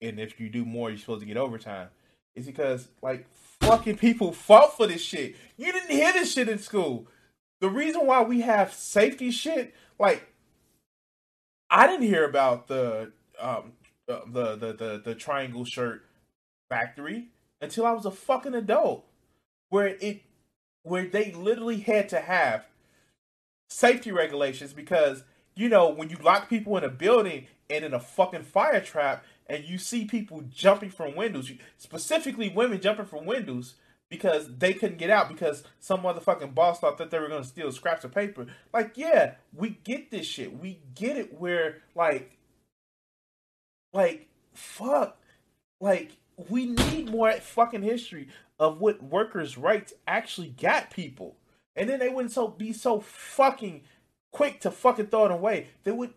and 0.00 0.18
if 0.18 0.40
you 0.40 0.48
do 0.48 0.64
more, 0.64 0.90
you're 0.90 0.98
supposed 0.98 1.20
to 1.20 1.26
get 1.26 1.36
overtime, 1.36 1.88
is 2.34 2.46
because 2.46 2.88
like 3.02 3.26
fucking 3.60 3.96
people 3.96 4.32
fought 4.32 4.76
for 4.76 4.86
this 4.86 5.02
shit. 5.02 5.36
You 5.56 5.72
didn't 5.72 5.90
hear 5.90 6.12
this 6.12 6.32
shit 6.32 6.48
in 6.48 6.58
school. 6.58 7.06
The 7.60 7.70
reason 7.70 8.06
why 8.06 8.22
we 8.22 8.42
have 8.42 8.72
safety 8.72 9.30
shit, 9.30 9.74
like 9.98 10.30
I 11.70 11.86
didn't 11.86 12.06
hear 12.06 12.24
about 12.24 12.68
the 12.68 13.12
um 13.40 13.72
the 14.06 14.22
the 14.26 14.72
the, 14.72 15.02
the, 15.04 15.14
triangle 15.14 15.64
shirt 15.64 16.04
factory 16.68 17.28
until 17.60 17.86
I 17.86 17.92
was 17.92 18.06
a 18.06 18.10
fucking 18.10 18.54
adult. 18.54 19.04
Where 19.68 19.96
it 20.00 20.22
where 20.82 21.06
they 21.06 21.32
literally 21.32 21.80
had 21.80 22.08
to 22.10 22.20
have 22.20 22.66
safety 23.68 24.12
regulations 24.12 24.72
because 24.72 25.24
you 25.56 25.68
know 25.68 25.88
when 25.88 26.08
you 26.08 26.16
lock 26.22 26.48
people 26.48 26.76
in 26.76 26.84
a 26.84 26.88
building 26.88 27.46
and 27.68 27.84
in 27.84 27.92
a 27.92 28.00
fucking 28.00 28.44
fire 28.44 28.80
trap 28.80 29.24
and 29.48 29.64
you 29.64 29.78
see 29.78 30.04
people 30.04 30.44
jumping 30.48 30.90
from 30.90 31.16
windows, 31.16 31.50
specifically 31.78 32.48
women 32.48 32.80
jumping 32.80 33.06
from 33.06 33.26
windows 33.26 33.74
because 34.08 34.58
they 34.58 34.72
couldn't 34.72 34.98
get 34.98 35.10
out 35.10 35.28
because 35.28 35.64
some 35.80 36.02
motherfucking 36.02 36.54
boss 36.54 36.80
thought 36.80 36.98
that 36.98 37.10
they 37.10 37.18
were 37.18 37.28
gonna 37.28 37.44
steal 37.44 37.72
scraps 37.72 38.04
of 38.04 38.14
paper. 38.14 38.46
Like, 38.72 38.96
yeah, 38.96 39.34
we 39.54 39.78
get 39.84 40.10
this 40.10 40.26
shit. 40.26 40.58
We 40.58 40.80
get 40.94 41.16
it 41.16 41.38
where 41.38 41.78
like 41.94 42.38
like 43.92 44.28
fuck 44.54 45.18
like 45.80 46.12
we 46.48 46.66
need 46.66 47.10
more 47.10 47.32
fucking 47.32 47.82
history 47.82 48.28
of 48.58 48.80
what 48.80 49.02
workers' 49.02 49.58
rights 49.58 49.92
actually 50.06 50.48
got 50.48 50.90
people. 50.90 51.36
And 51.74 51.88
then 51.88 51.98
they 51.98 52.08
wouldn't 52.08 52.32
so 52.32 52.48
be 52.48 52.72
so 52.72 53.00
fucking 53.00 53.82
quick 54.32 54.60
to 54.60 54.70
fucking 54.70 55.06
throw 55.06 55.26
it 55.26 55.30
away. 55.30 55.68
They 55.84 55.92
would 55.92 56.14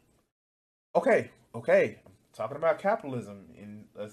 Okay, 0.95 1.30
okay. 1.54 1.99
I'm 2.06 2.12
talking 2.34 2.58
about 2.58 2.80
capitalism 2.80 3.45
in 3.56 3.86
a 3.97 4.10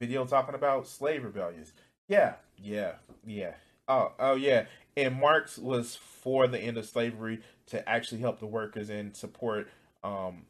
video 0.00 0.24
talking 0.26 0.54
about 0.54 0.88
slave 0.88 1.24
rebellions. 1.24 1.72
Yeah, 2.08 2.34
yeah, 2.58 2.92
yeah. 3.24 3.54
Oh, 3.88 4.12
oh 4.18 4.34
yeah. 4.34 4.66
And 4.96 5.20
Marx 5.20 5.58
was 5.58 5.96
for 5.96 6.46
the 6.46 6.58
end 6.58 6.78
of 6.78 6.86
slavery 6.86 7.40
to 7.66 7.88
actually 7.88 8.20
help 8.20 8.40
the 8.40 8.46
workers 8.46 8.90
and 8.90 9.16
support 9.16 9.68
um 10.02 10.44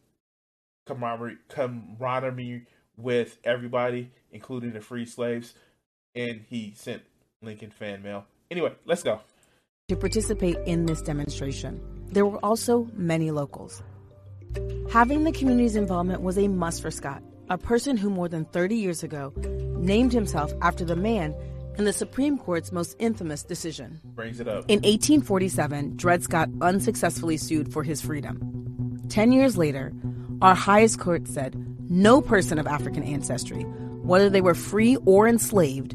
camaraderie, 0.86 1.38
camaraderie 1.48 2.66
with 2.96 3.38
everybody, 3.44 4.10
including 4.30 4.72
the 4.72 4.80
free 4.80 5.06
slaves. 5.06 5.54
And 6.14 6.44
he 6.48 6.72
sent 6.76 7.02
Lincoln 7.42 7.70
fan 7.70 8.02
mail. 8.02 8.24
Anyway, 8.50 8.72
let's 8.86 9.02
go. 9.02 9.20
To 9.88 9.96
participate 9.96 10.56
in 10.66 10.86
this 10.86 11.02
demonstration, 11.02 11.80
there 12.08 12.26
were 12.26 12.38
also 12.38 12.88
many 12.94 13.30
locals. 13.30 13.82
Having 14.90 15.24
the 15.24 15.32
community's 15.32 15.76
involvement 15.76 16.22
was 16.22 16.38
a 16.38 16.48
must 16.48 16.80
for 16.80 16.90
Scott, 16.90 17.22
a 17.50 17.58
person 17.58 17.96
who 17.96 18.08
more 18.08 18.28
than 18.28 18.44
30 18.46 18.76
years 18.76 19.02
ago 19.02 19.32
named 19.86 20.12
himself 20.12 20.52
after 20.60 20.84
the 20.84 20.96
man 20.96 21.34
in 21.78 21.84
the 21.84 21.92
Supreme 21.92 22.36
Court's 22.36 22.72
most 22.72 22.96
infamous 22.98 23.42
decision. 23.42 24.00
Brings 24.04 24.40
it 24.40 24.48
up. 24.48 24.64
In 24.68 24.80
1847, 24.80 25.96
Dred 25.96 26.22
Scott 26.22 26.50
unsuccessfully 26.60 27.36
sued 27.36 27.72
for 27.72 27.82
his 27.82 28.02
freedom. 28.02 28.98
Ten 29.08 29.32
years 29.32 29.56
later, 29.56 29.92
our 30.42 30.54
highest 30.54 30.98
court 30.98 31.28
said 31.28 31.54
no 31.88 32.20
person 32.20 32.58
of 32.58 32.66
African 32.66 33.02
ancestry, 33.02 33.62
whether 34.02 34.28
they 34.28 34.40
were 34.40 34.54
free 34.54 34.96
or 35.06 35.28
enslaved, 35.28 35.94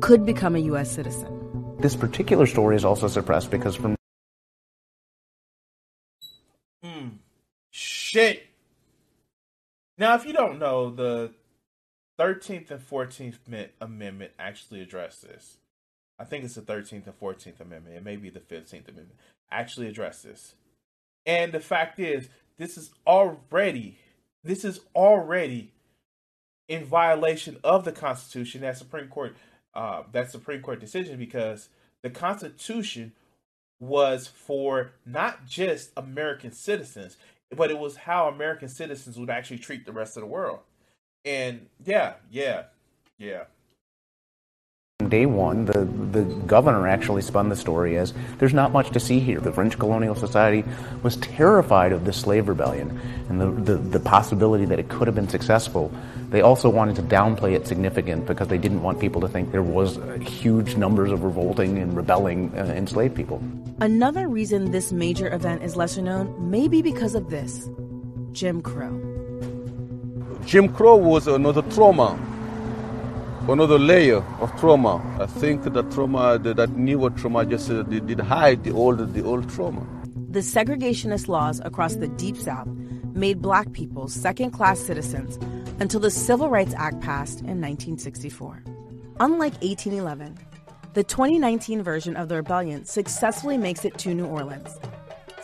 could 0.00 0.24
become 0.24 0.56
a 0.56 0.60
U.S. 0.60 0.90
citizen. 0.90 1.76
This 1.78 1.94
particular 1.94 2.46
story 2.46 2.74
is 2.76 2.84
also 2.84 3.06
suppressed 3.06 3.50
because 3.50 3.76
from 3.76 3.94
Mm. 6.84 7.18
Shit. 7.70 8.46
Now, 9.98 10.14
if 10.14 10.24
you 10.24 10.32
don't 10.32 10.58
know, 10.58 10.90
the 10.90 11.32
13th 12.18 12.70
and 12.70 12.80
14th 12.80 13.68
Amendment 13.80 14.32
actually 14.38 14.80
address 14.80 15.18
this. 15.18 15.58
I 16.18 16.24
think 16.24 16.44
it's 16.44 16.54
the 16.54 16.62
13th 16.62 17.06
and 17.06 17.20
14th 17.20 17.60
Amendment. 17.60 17.96
It 17.96 18.04
may 18.04 18.16
be 18.16 18.30
the 18.30 18.40
15th 18.40 18.88
Amendment. 18.88 19.18
Actually 19.50 19.88
address 19.88 20.22
this. 20.22 20.54
And 21.26 21.52
the 21.52 21.60
fact 21.60 21.98
is, 21.98 22.28
this 22.56 22.78
is 22.78 22.90
already, 23.06 23.98
this 24.42 24.64
is 24.64 24.80
already 24.94 25.72
in 26.68 26.84
violation 26.84 27.58
of 27.62 27.84
the 27.84 27.92
Constitution, 27.92 28.62
that 28.62 28.78
Supreme 28.78 29.08
Court, 29.08 29.36
uh, 29.74 30.02
that 30.12 30.30
Supreme 30.30 30.62
Court 30.62 30.80
decision, 30.80 31.18
because 31.18 31.68
the 32.02 32.10
Constitution 32.10 33.12
was 33.78 34.26
for 34.26 34.92
not 35.04 35.46
just 35.46 35.90
American 35.96 36.50
citizens, 36.50 37.16
but 37.54 37.70
it 37.70 37.78
was 37.78 37.96
how 37.96 38.28
American 38.28 38.68
citizens 38.68 39.18
would 39.18 39.30
actually 39.30 39.58
treat 39.58 39.84
the 39.84 39.92
rest 39.92 40.16
of 40.16 40.22
the 40.22 40.26
world. 40.26 40.60
And 41.26 41.66
yeah, 41.84 42.14
yeah, 42.30 42.62
yeah. 43.18 43.44
day 45.08 45.26
one, 45.26 45.64
the, 45.64 45.84
the 45.84 46.22
governor 46.46 46.86
actually 46.86 47.22
spun 47.22 47.48
the 47.48 47.56
story 47.56 47.98
as 47.98 48.14
there's 48.38 48.54
not 48.54 48.70
much 48.70 48.90
to 48.90 49.00
see 49.00 49.18
here. 49.18 49.40
The 49.40 49.52
French 49.52 49.76
colonial 49.76 50.14
society 50.14 50.64
was 51.02 51.16
terrified 51.16 51.90
of 51.90 52.04
this 52.04 52.16
slave 52.16 52.48
rebellion 52.48 53.00
and 53.28 53.40
the, 53.40 53.50
the, 53.50 53.76
the 53.76 54.00
possibility 54.00 54.66
that 54.66 54.78
it 54.78 54.88
could 54.88 55.08
have 55.08 55.16
been 55.16 55.28
successful. 55.28 55.92
They 56.30 56.42
also 56.42 56.70
wanted 56.70 56.94
to 56.96 57.02
downplay 57.02 57.54
it 57.56 57.66
significant 57.66 58.26
because 58.26 58.46
they 58.46 58.58
didn't 58.58 58.82
want 58.82 59.00
people 59.00 59.20
to 59.22 59.28
think 59.28 59.50
there 59.50 59.62
was 59.64 59.98
uh, 59.98 60.18
huge 60.20 60.76
numbers 60.76 61.10
of 61.10 61.24
revolting 61.24 61.78
and 61.78 61.96
rebelling 61.96 62.56
uh, 62.56 62.66
enslaved 62.66 63.16
people. 63.16 63.42
Another 63.80 64.28
reason 64.28 64.70
this 64.70 64.92
major 64.92 65.32
event 65.32 65.64
is 65.64 65.74
lesser 65.74 66.02
known 66.02 66.50
may 66.50 66.68
be 66.68 66.82
because 66.82 67.16
of 67.16 67.30
this 67.30 67.68
Jim 68.30 68.62
Crow. 68.62 69.15
Jim 70.46 70.68
Crow 70.68 70.94
was 70.94 71.26
another 71.26 71.62
trauma, 71.74 72.16
another 73.48 73.80
layer 73.80 74.22
of 74.38 74.56
trauma. 74.60 75.02
I 75.18 75.26
think 75.26 75.64
that 75.64 75.90
trauma, 75.90 76.38
that, 76.38 76.70
newer 76.76 77.10
trauma, 77.10 77.44
just 77.44 77.68
uh, 77.68 77.82
did, 77.82 78.06
did 78.06 78.20
hide 78.20 78.62
the 78.62 78.70
old, 78.70 79.12
the 79.12 79.24
old 79.24 79.50
trauma. 79.50 79.84
The 80.30 80.38
segregationist 80.38 81.26
laws 81.26 81.60
across 81.64 81.96
the 81.96 82.06
Deep 82.06 82.36
South 82.36 82.68
made 83.12 83.42
black 83.42 83.72
people 83.72 84.06
second 84.06 84.52
class 84.52 84.78
citizens 84.78 85.36
until 85.80 85.98
the 85.98 86.12
Civil 86.12 86.48
Rights 86.48 86.74
Act 86.76 87.00
passed 87.00 87.40
in 87.40 87.60
1964. 87.60 88.62
Unlike 89.18 89.54
1811, 89.62 90.38
the 90.94 91.02
2019 91.02 91.82
version 91.82 92.14
of 92.14 92.28
the 92.28 92.36
rebellion 92.36 92.84
successfully 92.84 93.58
makes 93.58 93.84
it 93.84 93.98
to 93.98 94.14
New 94.14 94.26
Orleans. 94.26 94.78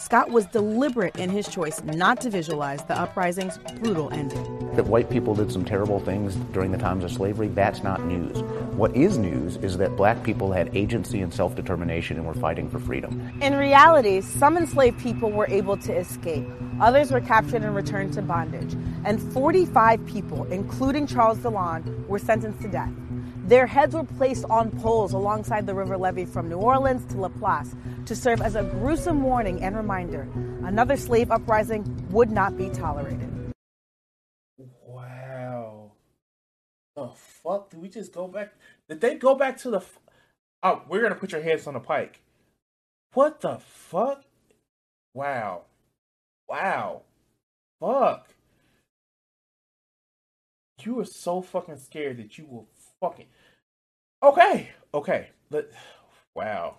Scott 0.02 0.30
was 0.30 0.46
deliberate 0.46 1.14
in 1.16 1.30
his 1.30 1.46
choice 1.46 1.80
not 1.84 2.20
to 2.22 2.28
visualize 2.28 2.82
the 2.86 2.98
uprising's 2.98 3.58
brutal 3.78 4.12
ending. 4.12 4.74
That 4.74 4.86
white 4.86 5.08
people 5.08 5.32
did 5.32 5.52
some 5.52 5.64
terrible 5.64 6.00
things 6.00 6.34
during 6.52 6.72
the 6.72 6.76
times 6.76 7.04
of 7.04 7.12
slavery, 7.12 7.46
that's 7.46 7.84
not 7.84 8.04
news. 8.04 8.42
What 8.74 8.96
is 8.96 9.16
news 9.16 9.58
is 9.58 9.78
that 9.78 9.96
black 9.96 10.24
people 10.24 10.50
had 10.50 10.76
agency 10.76 11.20
and 11.20 11.32
self 11.32 11.54
determination 11.54 12.16
and 12.16 12.26
were 12.26 12.34
fighting 12.34 12.68
for 12.68 12.80
freedom. 12.80 13.30
In 13.40 13.54
reality, 13.54 14.20
some 14.22 14.56
enslaved 14.56 14.98
people 14.98 15.30
were 15.30 15.46
able 15.46 15.76
to 15.76 15.96
escape. 15.96 16.48
Others 16.80 17.12
were 17.12 17.20
captured 17.20 17.62
and 17.62 17.72
returned 17.72 18.12
to 18.14 18.22
bondage. 18.22 18.74
And 19.04 19.22
45 19.32 20.04
people, 20.04 20.44
including 20.46 21.06
Charles 21.06 21.38
Deslondes, 21.38 22.08
were 22.08 22.18
sentenced 22.18 22.60
to 22.62 22.68
death. 22.68 22.90
Their 23.44 23.66
heads 23.66 23.94
were 23.94 24.04
placed 24.04 24.44
on 24.44 24.70
poles 24.70 25.12
alongside 25.12 25.66
the 25.66 25.74
river 25.74 25.96
levee 25.96 26.24
from 26.24 26.48
New 26.48 26.58
Orleans 26.58 27.04
to 27.12 27.20
Laplace 27.20 27.74
to 28.06 28.14
serve 28.14 28.40
as 28.40 28.54
a 28.54 28.62
gruesome 28.62 29.22
warning 29.22 29.62
and 29.62 29.76
reminder 29.76 30.28
another 30.64 30.96
slave 30.96 31.30
uprising 31.32 31.84
would 32.10 32.30
not 32.30 32.56
be 32.56 32.70
tolerated. 32.70 33.28
Wow. 34.86 35.92
The 36.94 37.08
fuck? 37.08 37.70
Did 37.70 37.82
we 37.82 37.88
just 37.88 38.12
go 38.12 38.28
back? 38.28 38.52
Did 38.88 39.00
they 39.00 39.16
go 39.16 39.34
back 39.34 39.56
to 39.58 39.70
the? 39.70 39.78
F- 39.78 39.98
oh, 40.62 40.82
we're 40.88 41.02
gonna 41.02 41.16
put 41.16 41.32
your 41.32 41.42
heads 41.42 41.66
on 41.66 41.74
the 41.74 41.80
pike. 41.80 42.20
What 43.14 43.40
the 43.40 43.58
fuck? 43.58 44.22
Wow. 45.14 45.62
Wow. 46.48 47.02
Fuck. 47.80 48.28
You 50.84 51.00
are 51.00 51.04
so 51.04 51.42
fucking 51.42 51.78
scared 51.78 52.18
that 52.18 52.38
you 52.38 52.46
will 52.46 52.68
fucking. 53.02 53.26
Okay. 54.22 54.70
Okay. 54.94 55.28
Let. 55.50 55.66
Wow. 56.34 56.76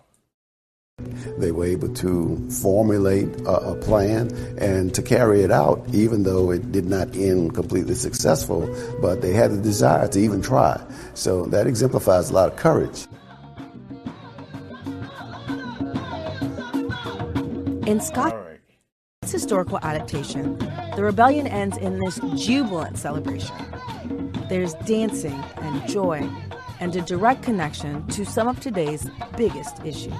They 1.38 1.50
were 1.50 1.66
able 1.66 1.92
to 1.94 2.48
formulate 2.50 3.28
a, 3.42 3.72
a, 3.72 3.76
plan 3.76 4.30
and 4.58 4.94
to 4.94 5.02
carry 5.02 5.42
it 5.42 5.50
out, 5.50 5.84
even 5.92 6.22
though 6.22 6.52
it 6.52 6.70
did 6.70 6.86
not 6.86 7.14
end 7.16 7.54
completely 7.54 7.96
successful, 7.96 8.60
but 9.00 9.20
they 9.20 9.32
had 9.32 9.50
the 9.50 9.60
desire 9.60 10.06
to 10.08 10.18
even 10.18 10.40
try. 10.40 10.80
So 11.14 11.46
that 11.46 11.66
exemplifies 11.66 12.30
a 12.30 12.32
lot 12.32 12.52
of 12.52 12.56
courage. 12.56 13.06
In 17.86 18.00
Scott's 19.24 19.32
historical 19.32 19.78
adaptation, 19.78 20.58
the 20.96 21.02
rebellion 21.02 21.46
ends 21.46 21.78
in 21.78 21.98
this 21.98 22.20
jubilant 22.36 22.98
celebration. 22.98 23.56
There's 24.50 24.74
dancing 24.84 25.42
and 25.62 25.88
joy 25.88 26.28
and 26.78 26.94
a 26.94 27.00
direct 27.00 27.42
connection 27.42 28.06
to 28.08 28.26
some 28.26 28.48
of 28.48 28.60
today's 28.60 29.08
biggest 29.34 29.82
issues. 29.82 30.12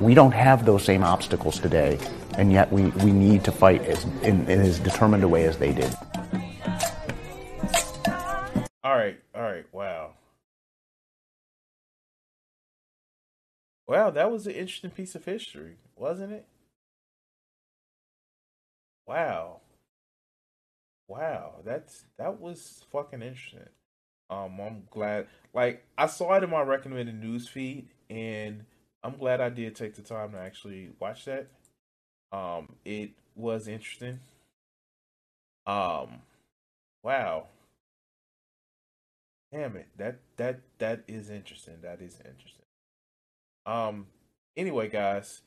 We 0.00 0.14
don't 0.14 0.32
have 0.32 0.64
those 0.64 0.82
same 0.82 1.04
obstacles 1.04 1.60
today, 1.60 1.98
and 2.38 2.50
yet 2.50 2.72
we, 2.72 2.86
we 3.04 3.12
need 3.12 3.44
to 3.44 3.52
fight 3.52 3.82
as, 3.82 4.04
in, 4.22 4.48
in 4.48 4.60
as 4.60 4.78
determined 4.78 5.24
a 5.24 5.28
way 5.28 5.44
as 5.44 5.58
they 5.58 5.74
did. 5.74 5.94
Well, 13.88 14.12
that 14.12 14.30
was 14.30 14.46
an 14.46 14.52
interesting 14.52 14.90
piece 14.92 15.16
of 15.16 15.24
history, 15.24 15.78
wasn't 15.96 16.32
it? 16.32 16.46
Wow. 19.06 19.60
Wow, 21.06 21.60
that's 21.64 22.04
that 22.18 22.38
was 22.40 22.84
fucking 22.92 23.22
interesting. 23.22 23.68
Um, 24.30 24.60
I'm 24.60 24.84
glad. 24.90 25.28
Like 25.54 25.84
I 25.98 26.06
saw 26.06 26.34
it 26.36 26.44
in 26.44 26.50
my 26.50 26.62
recommended 26.62 27.20
news 27.20 27.48
feed, 27.48 27.88
and 28.10 28.64
I'm 29.04 29.16
glad 29.18 29.40
I 29.40 29.50
did 29.50 29.76
take 29.76 29.94
the 29.94 30.02
time 30.02 30.32
to 30.32 30.38
actually 30.38 30.90
watch 31.00 31.24
that. 31.26 31.48
Um, 32.32 32.76
it 32.84 33.12
was 33.36 33.68
interesting. 33.68 34.20
Um, 35.66 36.22
wow. 37.02 37.48
Damn 39.52 39.76
it. 39.76 39.88
That 39.98 40.20
that 40.36 40.60
that 40.78 41.04
is 41.06 41.28
interesting. 41.28 41.82
That 41.82 42.00
is 42.00 42.18
interesting. 42.20 42.64
Um 43.68 44.06
anyway, 44.56 44.88
guys, 44.88 45.42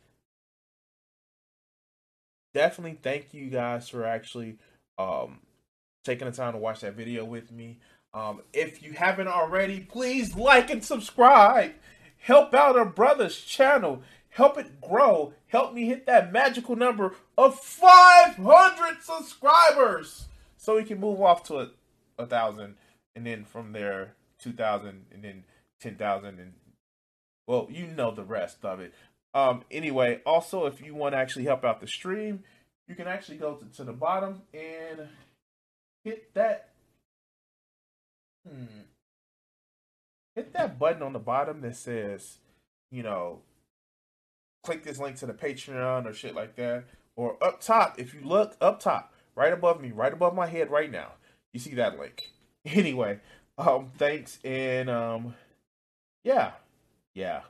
definitely 2.54 3.00
thank 3.02 3.34
you 3.34 3.50
guys 3.50 3.90
for 3.90 4.06
actually 4.06 4.58
um 5.00 5.40
taking 6.04 6.30
the 6.30 6.34
time 6.34 6.54
to 6.54 6.60
watch 6.60 6.82
that 6.82 6.94
video 6.94 7.26
with 7.26 7.52
me. 7.52 7.80
Um 8.14 8.42
if 8.54 8.84
you 8.84 8.94
haven't 8.94 9.28
already, 9.28 9.80
please 9.80 10.36
like 10.36 10.70
and 10.70 10.86
subscribe. 10.86 11.72
Help 12.20 12.54
out 12.54 12.78
our 12.78 12.86
brother's 12.86 13.42
channel. 13.42 14.04
Help 14.30 14.56
it 14.60 14.80
grow. 14.80 15.34
Help 15.48 15.74
me 15.74 15.88
hit 15.88 16.06
that 16.06 16.32
magical 16.32 16.76
number 16.76 17.16
of 17.40 17.60
500 17.60 19.02
subscribers 19.02 20.28
so 20.58 20.76
we 20.76 20.84
can 20.84 21.00
move 21.00 21.20
off 21.20 21.44
to 21.46 21.58
a, 21.58 21.72
a 22.20 22.28
thousand 22.28 22.76
and 23.16 23.26
then 23.26 23.44
from 23.44 23.72
there 23.72 24.14
2000 24.38 25.06
and 25.12 25.24
then 25.24 25.44
10,000 25.82 26.40
and 26.40 26.54
well, 27.52 27.68
you 27.70 27.86
know 27.86 28.12
the 28.12 28.24
rest 28.24 28.64
of 28.64 28.80
it. 28.80 28.94
Um 29.34 29.64
anyway, 29.70 30.22
also 30.26 30.66
if 30.66 30.82
you 30.82 30.96
want 30.96 31.14
to 31.14 31.18
actually 31.18 31.46
help 31.46 31.66
out 31.66 31.82
the 31.82 31.88
stream, 31.88 32.44
you 32.88 32.96
can 32.96 33.08
actually 33.08 33.38
go 33.38 33.56
to, 33.56 33.66
to 33.78 33.84
the 33.84 33.94
bottom 33.94 34.44
and 34.54 35.10
hit 36.06 36.34
that 36.34 36.70
hmm 38.48 38.82
hit 40.34 40.54
that 40.54 40.80
button 40.80 41.04
on 41.04 41.12
the 41.12 41.20
bottom 41.20 41.60
that 41.60 41.76
says, 41.76 42.38
you 42.90 43.04
know, 43.04 43.42
click 44.64 44.84
this 44.86 44.98
link 44.98 45.18
to 45.18 45.26
the 45.26 45.34
Patreon 45.34 46.06
or 46.06 46.14
shit 46.14 46.34
like 46.34 46.56
that. 46.56 46.86
Or 47.18 47.38
up 47.44 47.60
top, 47.60 48.00
if 48.00 48.14
you 48.14 48.22
look 48.24 48.56
up 48.62 48.80
top, 48.80 49.14
right 49.36 49.52
above 49.52 49.82
me, 49.82 49.92
right 49.92 50.14
above 50.14 50.34
my 50.34 50.48
head 50.48 50.72
right 50.72 50.90
now, 50.90 51.14
you 51.52 51.60
see 51.60 51.76
that 51.76 52.00
link. 52.00 52.32
Anyway, 52.64 53.20
um, 53.58 53.90
thanks 53.98 54.38
and 54.46 54.88
um, 54.88 55.34
yeah, 56.24 56.52
yeah. 57.14 57.42